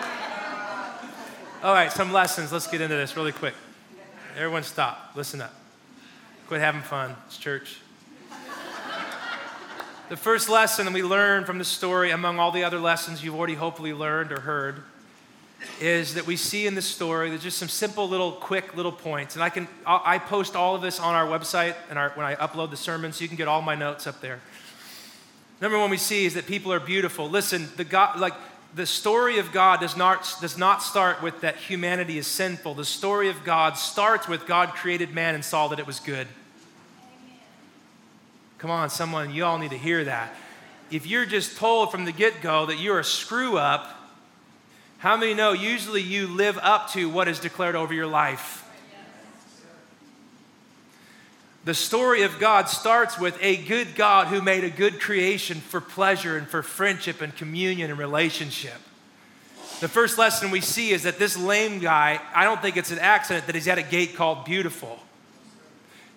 [1.62, 2.52] All right, some lessons.
[2.52, 3.54] Let's get into this really quick.
[4.36, 5.12] Everyone stop.
[5.14, 5.54] Listen up.
[6.48, 7.16] Quit having fun.
[7.26, 7.78] It's church.
[10.08, 13.54] the first lesson we learn from the story, among all the other lessons you've already
[13.54, 14.82] hopefully learned or heard,
[15.80, 19.34] is that we see in this story there's just some simple little quick little points
[19.34, 22.34] and i can i post all of this on our website and our, when i
[22.34, 24.40] upload the sermon so you can get all my notes up there
[25.60, 27.30] Number one we see is that people are beautiful.
[27.30, 28.34] Listen, the God, like
[28.74, 32.74] the story of God does not, does not start with that humanity is sinful.
[32.74, 36.26] The story of God starts with God created man and saw that it was good.
[36.26, 37.38] Amen.
[38.58, 40.34] Come on, someone, you all need to hear that.
[40.90, 43.88] If you're just told from the get go that you're a screw up,
[44.98, 48.63] how many know usually you live up to what is declared over your life?
[51.64, 55.80] The story of God starts with a good God who made a good creation for
[55.80, 58.76] pleasure and for friendship and communion and relationship.
[59.80, 62.98] The first lesson we see is that this lame guy, I don't think it's an
[62.98, 64.98] accident that he's at a gate called beautiful.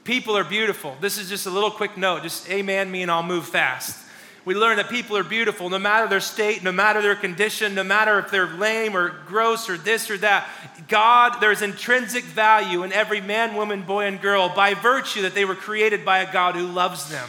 [0.03, 0.95] People are beautiful.
[1.01, 4.07] This is just a little quick note, just amen me and I'll move fast
[4.47, 7.83] we learn that people are beautiful no matter their state, no matter their condition, no
[7.83, 10.47] matter if they're lame or gross or this or that.
[10.88, 15.43] God, there's intrinsic value in every man, woman, boy, and girl by virtue that they
[15.43, 17.27] were created by a God who loves them.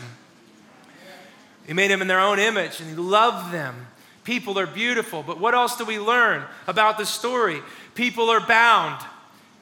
[1.67, 3.89] He made them in their own image and He loved them.
[4.23, 5.25] People are beautiful.
[5.25, 7.63] But what else do we learn about the story?
[7.97, 9.05] People are bound.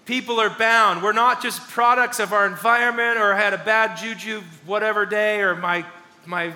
[0.04, 1.02] People are bound.
[1.02, 5.56] We're not just products of our environment or had a bad juju whatever day or
[5.56, 5.86] my,
[6.26, 6.52] my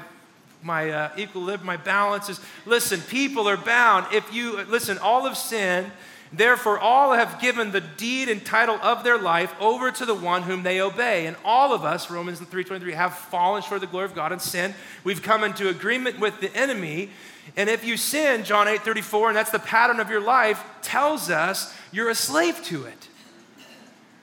[0.63, 2.41] my uh, equilibrium, my balance is.
[2.67, 4.07] Listen, people are bound.
[4.13, 5.91] If you, listen, all of sin,
[6.33, 10.43] therefore all have given the deed and title of their life over to the one
[10.43, 11.27] whom they obey.
[11.27, 14.41] And all of us, Romans 3.23, have fallen short of the glory of God and
[14.41, 14.75] sin.
[15.05, 17.11] We've come into agreement with the enemy.
[17.57, 21.75] And if you sin, John 8.34, and that's the pattern of your life, tells us
[21.91, 23.09] you're a slave to it.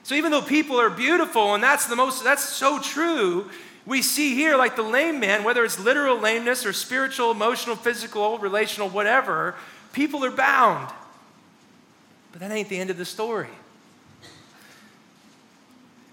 [0.08, 3.50] So even though people are beautiful, and that's the most, that's so true,
[3.88, 8.38] we see here, like the lame man, whether it's literal lameness or spiritual, emotional, physical,
[8.38, 9.54] relational, whatever,
[9.94, 10.92] people are bound.
[12.30, 13.48] But that ain't the end of the story.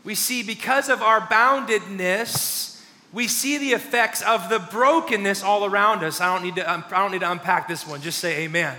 [0.06, 6.02] we see because of our boundedness, we see the effects of the brokenness all around
[6.02, 6.22] us.
[6.22, 8.78] I don't need to, um, I don't need to unpack this one, just say amen.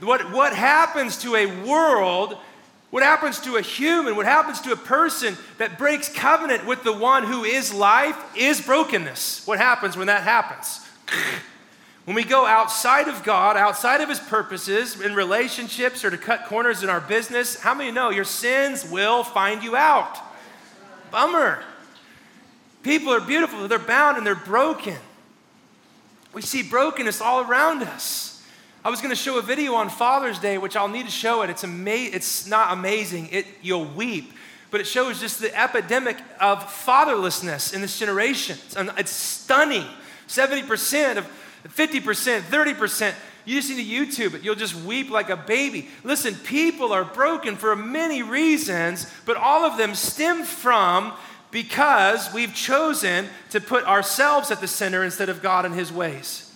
[0.00, 2.36] What, what happens to a world,
[2.90, 6.92] what happens to a human, what happens to a person that breaks covenant with the
[6.92, 9.46] one who is life is brokenness.
[9.46, 10.86] What happens when that happens?
[12.04, 16.46] When we go outside of God, outside of His purposes, in relationships or to cut
[16.46, 20.18] corners in our business, how many know your sins will find you out?
[21.10, 21.62] Bummer.
[22.82, 24.96] People are beautiful, they're bound and they're broken.
[26.32, 28.27] We see brokenness all around us.
[28.88, 31.42] I was going to show a video on Father's Day, which I'll need to show
[31.42, 31.50] it.
[31.50, 34.32] It's, ama- it's not amazing, it, you'll weep.
[34.70, 38.56] But it shows just the epidemic of fatherlessness in this generation.
[38.64, 39.84] It's, it's stunning.
[40.26, 41.26] 70% of
[41.68, 43.14] 50%, 30%.
[43.44, 44.42] You just need to YouTube it.
[44.42, 45.90] You'll just weep like a baby.
[46.02, 51.12] Listen, people are broken for many reasons, but all of them stem from
[51.50, 56.47] because we've chosen to put ourselves at the center instead of God and His ways.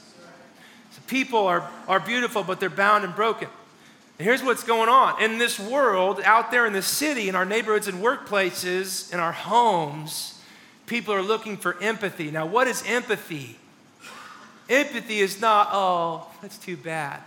[1.12, 3.46] People are, are beautiful, but they're bound and broken.
[4.18, 7.44] And here's what's going on in this world, out there in the city, in our
[7.44, 10.40] neighborhoods and workplaces, in our homes,
[10.86, 12.30] people are looking for empathy.
[12.30, 13.58] Now, what is empathy?
[14.70, 17.20] Empathy is not, oh, that's too bad.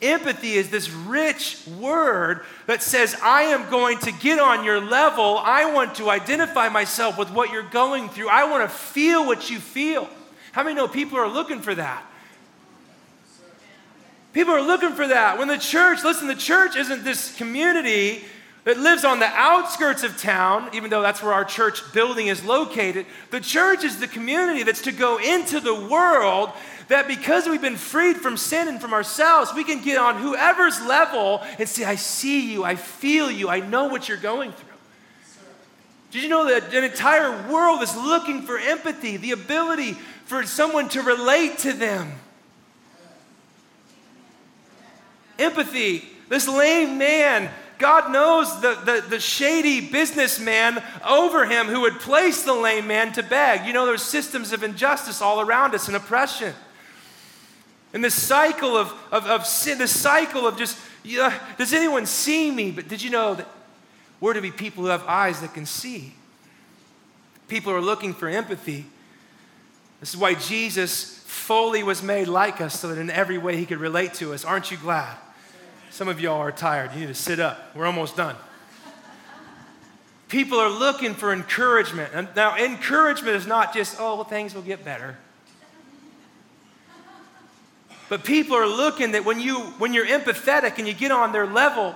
[0.00, 5.40] Empathy is this rich word that says, I am going to get on your level.
[5.42, 8.28] I want to identify myself with what you're going through.
[8.28, 10.08] I want to feel what you feel.
[10.52, 12.04] How many know people are looking for that?
[14.32, 15.38] People are looking for that.
[15.38, 18.24] When the church, listen, the church isn't this community
[18.64, 22.44] that lives on the outskirts of town, even though that's where our church building is
[22.44, 23.06] located.
[23.30, 26.50] The church is the community that's to go into the world
[26.88, 30.80] that because we've been freed from sin and from ourselves, we can get on whoever's
[30.84, 34.68] level and say, I see you, I feel you, I know what you're going through.
[36.10, 39.92] Did you know that an entire world is looking for empathy, the ability
[40.24, 42.12] for someone to relate to them?
[45.38, 46.04] Empathy.
[46.28, 52.42] This lame man God knows the, the, the, shady businessman over him who would place
[52.42, 53.66] the lame man to beg.
[53.66, 56.54] You know, there's systems of injustice all around us and oppression.
[57.92, 62.50] And this cycle of, of, of sin, this cycle of just, yeah, does anyone see
[62.50, 62.72] me?
[62.72, 63.48] But did you know that
[64.20, 66.14] we're to be people who have eyes that can see?
[67.46, 68.86] People are looking for empathy.
[70.00, 73.66] This is why Jesus fully was made like us so that in every way he
[73.66, 74.44] could relate to us.
[74.44, 75.16] Aren't you glad?
[75.90, 76.92] Some of y'all are tired.
[76.94, 77.74] You need to sit up.
[77.74, 78.36] We're almost done.
[80.28, 82.12] People are looking for encouragement.
[82.36, 85.16] Now, encouragement is not just, oh, well, things will get better.
[88.08, 91.46] But people are looking that when, you, when you're empathetic and you get on their
[91.46, 91.94] level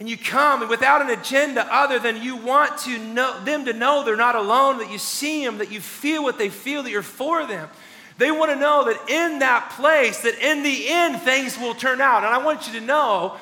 [0.00, 4.04] and you come without an agenda other than you want to know, them to know
[4.04, 7.02] they're not alone, that you see them, that you feel what they feel, that you're
[7.02, 7.68] for them.
[8.16, 12.00] They want to know that in that place, that in the end, things will turn
[12.00, 12.24] out.
[12.24, 13.36] And I want you to know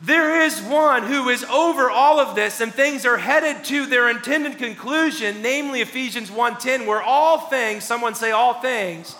[0.00, 4.08] there is one who is over all of this and things are headed to their
[4.08, 9.16] intended conclusion, namely Ephesians 1:10, where all things, someone say all things,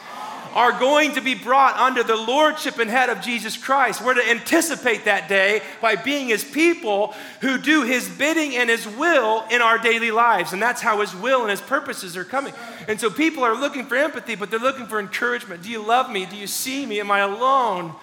[0.57, 4.03] are going to be brought under the lordship and head of Jesus Christ.
[4.03, 8.89] We're to anticipate that day by being his people who do his bidding and his
[8.89, 10.55] will in our daily lives.
[10.55, 12.55] And that's how his will and his purposes are coming.
[12.89, 15.63] And so people are looking for empathy, but they're looking for encouragement.
[15.63, 16.25] Do you love me?
[16.25, 17.01] Do you see me?
[17.01, 17.95] Am I alone?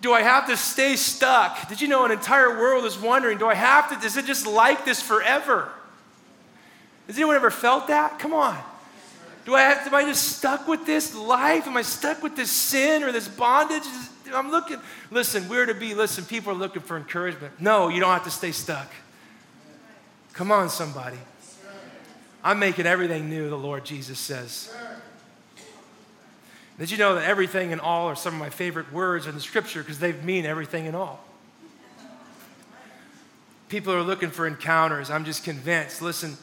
[0.00, 1.68] Do I have to stay stuck?
[1.68, 4.46] Did you know an entire world is wondering, do I have to, is it just
[4.46, 5.68] like this forever?
[7.06, 8.18] Has anyone ever felt that?
[8.18, 8.56] Come on.
[9.46, 11.68] Do I have, am I just stuck with this life?
[11.68, 13.84] Am I stuck with this sin or this bondage?
[14.34, 14.78] I'm looking,
[15.12, 17.60] listen, we're to be, listen, people are looking for encouragement.
[17.60, 18.90] No, you don't have to stay stuck.
[20.32, 21.18] Come on, somebody.
[22.42, 24.74] I'm making everything new, the Lord Jesus says.
[26.78, 29.40] Did you know that everything and all are some of my favorite words in the
[29.40, 31.24] scripture because they mean everything and all?
[33.68, 35.08] People are looking for encounters.
[35.08, 36.02] I'm just convinced.
[36.02, 36.36] Listen,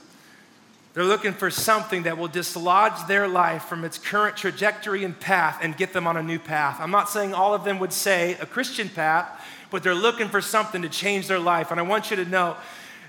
[0.94, 5.60] they're looking for something that will dislodge their life from its current trajectory and path
[5.62, 6.78] and get them on a new path.
[6.80, 9.28] I'm not saying all of them would say a Christian path,
[9.72, 11.72] but they're looking for something to change their life.
[11.72, 12.56] And I want you to know,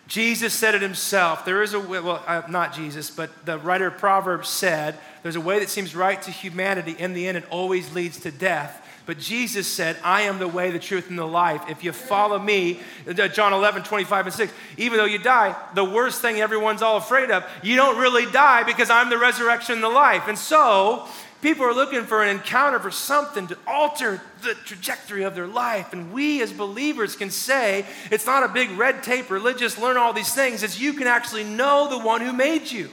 [0.08, 1.44] Jesus said it himself.
[1.44, 5.36] There is a way, well, uh, not Jesus, but the writer of Proverbs said, there's
[5.36, 6.96] a way that seems right to humanity.
[6.98, 8.83] In the end, it always leads to death.
[9.06, 11.62] But Jesus said, I am the way, the truth, and the life.
[11.68, 15.84] If you follow me, uh, John 11, 25 and 6, even though you die, the
[15.84, 19.84] worst thing everyone's all afraid of, you don't really die because I'm the resurrection and
[19.84, 20.26] the life.
[20.26, 21.06] And so,
[21.44, 25.92] People are looking for an encounter for something to alter the trajectory of their life.
[25.92, 30.14] And we as believers can say it's not a big red tape religious learn all
[30.14, 32.88] these things, it's you can actually know the one who made you.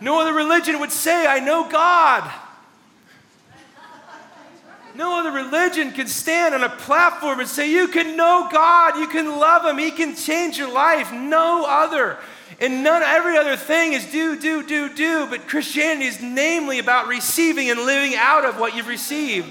[0.00, 2.30] No other religion would say, I know God.
[4.96, 9.06] No other religion can stand on a platform and say, You can know God, you
[9.08, 11.12] can love Him, He can change your life.
[11.12, 12.16] No other.
[12.60, 15.26] And none, every other thing is do, do, do, do.
[15.26, 19.48] But Christianity is namely about receiving and living out of what you've received.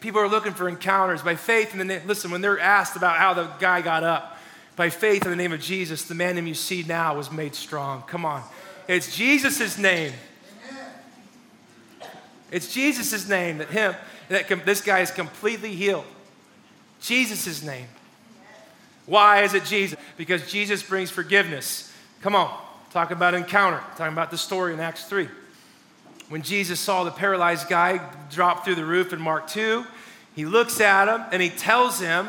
[0.00, 1.72] People are looking for encounters by faith.
[1.72, 4.38] And then, listen, when they're asked about how the guy got up,
[4.74, 7.54] by faith in the name of Jesus, the man whom you see now was made
[7.54, 8.02] strong.
[8.06, 8.42] Come on.
[8.88, 10.14] It's Jesus' name.
[12.50, 13.94] It's Jesus' name that him,
[14.28, 16.04] that this guy is completely healed.
[17.00, 17.86] Jesus' name.
[19.06, 19.98] Why is it Jesus?
[20.16, 21.92] Because Jesus brings forgiveness.
[22.20, 22.56] Come on,
[22.92, 25.28] talk about encounter, talking about the story in Acts 3.
[26.28, 29.84] When Jesus saw the paralyzed guy drop through the roof in Mark 2,
[30.36, 32.28] he looks at him and he tells him,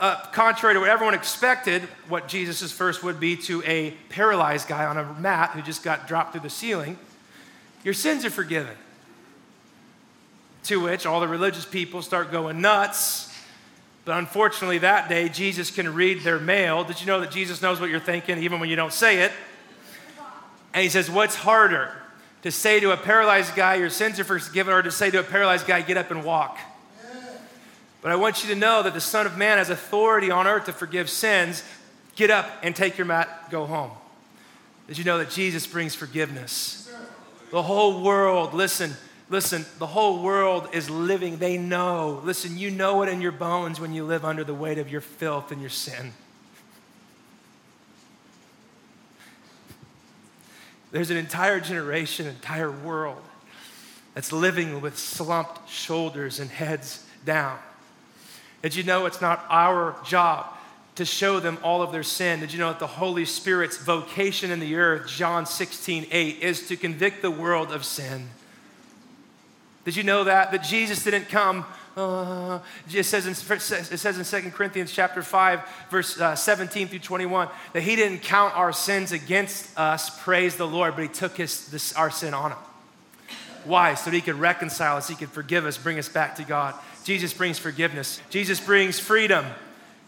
[0.00, 4.86] uh, contrary to what everyone expected, what Jesus' first would be to a paralyzed guy
[4.86, 6.98] on a mat who just got dropped through the ceiling,
[7.84, 8.74] your sins are forgiven.
[10.64, 13.32] To which all the religious people start going nuts
[14.04, 16.82] but unfortunately, that day, Jesus can read their mail.
[16.82, 19.32] Did you know that Jesus knows what you're thinking even when you don't say it?
[20.74, 21.92] And he says, What's harder?
[22.42, 25.22] To say to a paralyzed guy, Your sins are forgiven, or to say to a
[25.22, 26.58] paralyzed guy, Get up and walk?
[28.00, 30.66] But I want you to know that the Son of Man has authority on earth
[30.66, 31.62] to forgive sins.
[32.16, 33.92] Get up and take your mat, go home.
[34.88, 36.92] Did you know that Jesus brings forgiveness?
[37.52, 38.94] The whole world, listen,
[39.32, 41.38] Listen, the whole world is living.
[41.38, 42.20] They know.
[42.22, 45.00] Listen, you know it in your bones when you live under the weight of your
[45.00, 46.12] filth and your sin.
[50.90, 53.22] There's an entire generation, entire world
[54.12, 57.58] that's living with slumped shoulders and heads down.
[58.60, 60.44] Did you know it's not our job
[60.96, 62.40] to show them all of their sin?
[62.40, 66.68] Did you know that the Holy Spirit's vocation in the earth, John 16, 8, is
[66.68, 68.28] to convict the world of sin?
[69.84, 70.52] Did you know that?
[70.52, 71.64] That Jesus didn't come.
[71.96, 72.60] Uh,
[72.90, 73.60] it says in, it
[73.98, 75.60] says in 2 Corinthians chapter 5,
[75.90, 80.66] verse uh, 17 through 21, that he didn't count our sins against us, praise the
[80.66, 82.58] Lord, but he took his, this, our sin on him.
[83.64, 83.94] Why?
[83.94, 86.74] So that he could reconcile us, he could forgive us, bring us back to God.
[87.04, 88.20] Jesus brings forgiveness.
[88.30, 89.44] Jesus brings freedom.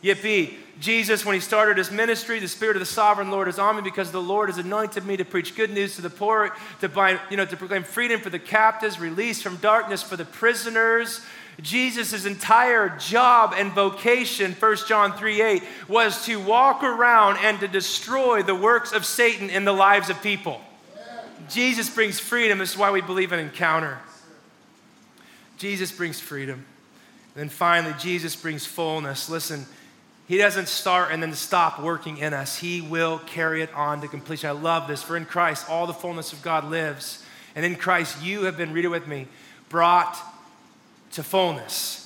[0.05, 0.55] Yippee.
[0.81, 3.83] Jesus, when he started his ministry, the Spirit of the sovereign Lord is on me
[3.83, 7.21] because the Lord has anointed me to preach good news to the poor, to, bind,
[7.31, 11.21] you know, to proclaim freedom for the captives, release from darkness for the prisoners.
[11.63, 17.69] Jesus' entire job and vocation, 1 John 3 8, was to walk around and to
[17.69, 20.61] destroy the works of Satan in the lives of people.
[21.49, 22.59] Jesus brings freedom.
[22.59, 23.99] This is why we believe in encounter.
[25.57, 26.65] Jesus brings freedom.
[27.35, 29.29] And then finally, Jesus brings fullness.
[29.29, 29.67] Listen,
[30.27, 32.59] he doesn't start and then stop working in us.
[32.59, 34.49] He will carry it on to completion.
[34.49, 35.03] I love this.
[35.03, 37.23] For in Christ, all the fullness of God lives.
[37.55, 39.29] And in Christ, you have been, read it with me,
[39.69, 40.17] brought
[41.13, 42.01] to fullness.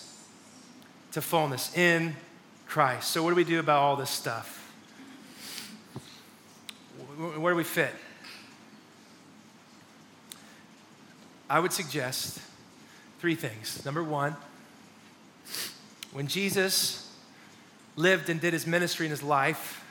[1.12, 2.16] To fullness in
[2.66, 3.10] Christ.
[3.10, 4.56] So, what do we do about all this stuff?
[7.16, 7.94] Where do we fit?
[11.48, 12.40] I would suggest
[13.20, 13.84] three things.
[13.84, 14.36] Number one,
[16.12, 17.07] when Jesus
[17.99, 19.84] lived and did his ministry in his life,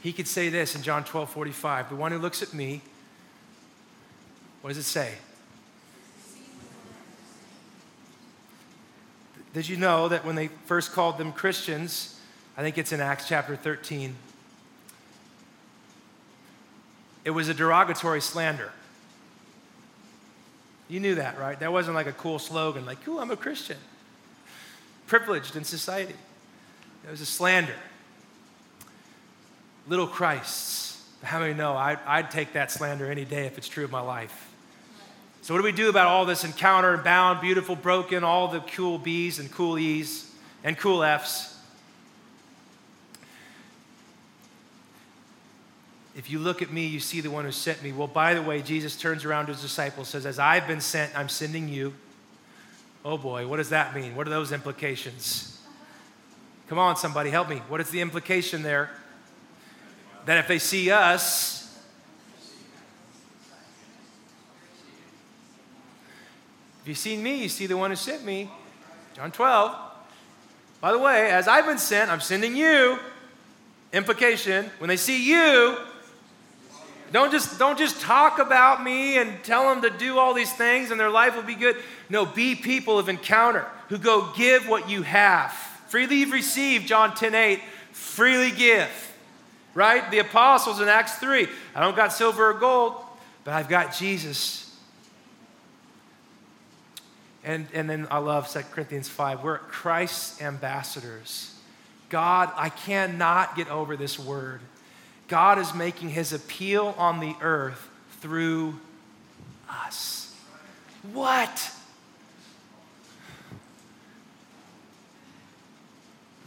[0.00, 2.80] he could say this in John 12 45 The one who looks at me,
[4.62, 5.14] what does it say?
[9.52, 12.20] Did you know that when they first called them Christians,
[12.56, 14.14] I think it's in Acts chapter 13,
[17.24, 18.70] it was a derogatory slander.
[20.88, 21.58] You knew that, right?
[21.58, 23.78] That wasn't like a cool slogan, like, ooh, I'm a Christian
[25.06, 26.14] privileged in society.
[27.06, 27.74] It was a slander.
[29.88, 31.02] Little Christs.
[31.22, 34.00] How many know I'd, I'd take that slander any day if it's true of my
[34.00, 34.52] life?
[35.42, 38.98] So, what do we do about all this encounter, bound, beautiful, broken, all the cool
[38.98, 40.32] B's and cool E's
[40.64, 41.56] and cool F's?
[46.16, 47.92] If you look at me, you see the one who sent me.
[47.92, 51.16] Well, by the way, Jesus turns around to his disciples, says, As I've been sent,
[51.16, 51.94] I'm sending you.
[53.08, 54.16] Oh boy, what does that mean?
[54.16, 55.62] What are those implications?
[56.66, 57.58] Come on, somebody, help me.
[57.68, 58.90] What is the implication there?
[60.24, 61.80] That if they see us,
[66.82, 68.50] if you've seen me, you see the one who sent me.
[69.14, 69.76] John 12.
[70.80, 72.98] By the way, as I've been sent, I'm sending you.
[73.92, 75.78] Implication when they see you,
[77.12, 80.90] Don't just, don't just talk about me and tell them to do all these things
[80.90, 81.76] and their life will be good.
[82.08, 85.52] No, be people of encounter who go give what you have.
[85.88, 87.60] Freely you've received, John 10 8,
[87.92, 88.88] freely give.
[89.74, 90.10] Right?
[90.10, 91.46] The apostles in Acts 3.
[91.74, 92.94] I don't got silver or gold,
[93.44, 94.62] but I've got Jesus.
[97.44, 99.44] And, and then I love 2 Corinthians 5.
[99.44, 101.54] We're Christ's ambassadors.
[102.08, 104.60] God, I cannot get over this word.
[105.28, 107.88] God is making his appeal on the earth
[108.20, 108.78] through
[109.68, 110.34] us.
[111.12, 111.72] What?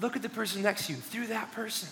[0.01, 1.89] Look at the person next to you through that person.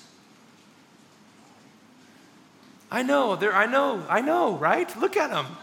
[2.89, 4.95] I know, there, I know, I know, right?
[4.97, 5.45] Look at them.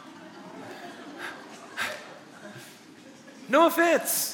[3.46, 4.33] No offense.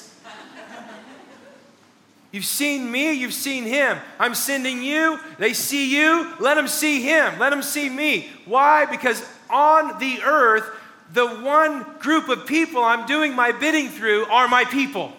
[2.33, 3.99] You've seen me, you've seen him.
[4.19, 8.31] I'm sending you, they see you, let them see him, let them see me.
[8.45, 8.87] Why?
[8.87, 10.65] Because on the earth,
[11.13, 15.13] the one group of people I'm doing my bidding through are my people.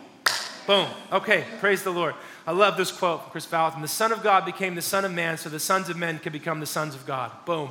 [0.65, 0.87] Boom.
[1.11, 2.15] Okay, praise the Lord.
[2.47, 3.81] I love this quote from Kris Vallotton.
[3.81, 6.31] The Son of God became the Son of Man so the sons of men could
[6.31, 7.31] become the sons of God.
[7.45, 7.69] Boom.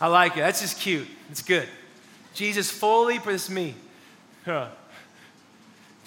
[0.00, 0.40] I like it.
[0.40, 1.06] That's just cute.
[1.30, 1.68] It's good.
[2.34, 3.74] Jesus fully, this is me.
[4.44, 4.68] Huh.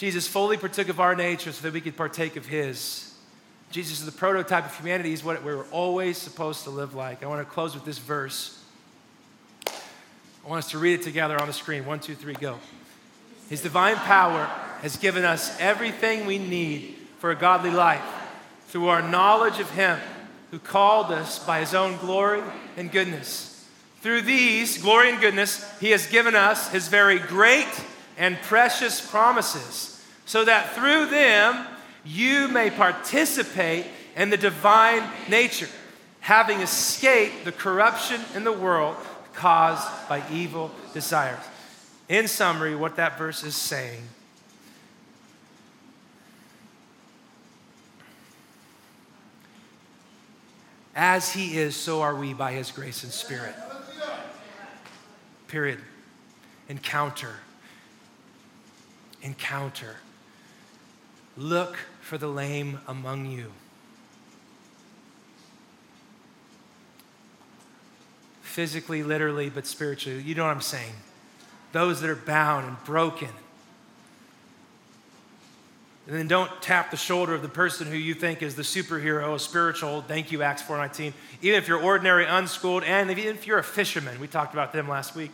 [0.02, 3.14] Jesus fully partook of our nature so that we could partake of his.
[3.70, 5.12] Jesus is the prototype of humanity.
[5.12, 7.22] He's what we were always supposed to live like.
[7.22, 8.60] I want to close with this verse.
[9.68, 11.86] I want us to read it together on the screen.
[11.86, 12.58] One, two, three, go.
[13.48, 14.46] His divine power
[14.82, 18.02] has given us everything we need for a godly life
[18.70, 20.00] through our knowledge of Him
[20.50, 22.42] who called us by His own glory
[22.76, 23.70] and goodness.
[24.00, 27.70] Through these, glory and goodness, He has given us His very great
[28.18, 31.66] and precious promises so that through them
[32.04, 33.86] you may participate
[34.16, 35.70] in the divine nature,
[36.20, 38.96] having escaped the corruption in the world
[39.34, 41.40] caused by evil desires.
[42.10, 44.04] In summary, what that verse is saying
[50.96, 53.56] as he is, so are we by his grace and spirit.
[55.48, 55.80] Period.
[56.70, 57.36] Encounter.
[59.22, 59.98] Encounter.
[61.38, 63.52] Look for the lame among you.
[68.42, 70.22] Physically, literally, but spiritually.
[70.22, 70.94] You know what I'm saying?
[71.72, 73.30] Those that are bound and broken.
[76.08, 79.40] And then don't tap the shoulder of the person who you think is the superhero,
[79.40, 80.02] spiritual.
[80.02, 81.14] Thank you, Acts 4:19.
[81.42, 84.90] Even if you're ordinary, unschooled, and even if you're a fisherman, we talked about them
[84.90, 85.32] last week.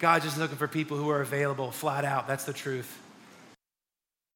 [0.00, 2.26] God's just looking for people who are available, flat out.
[2.26, 2.99] That's the truth.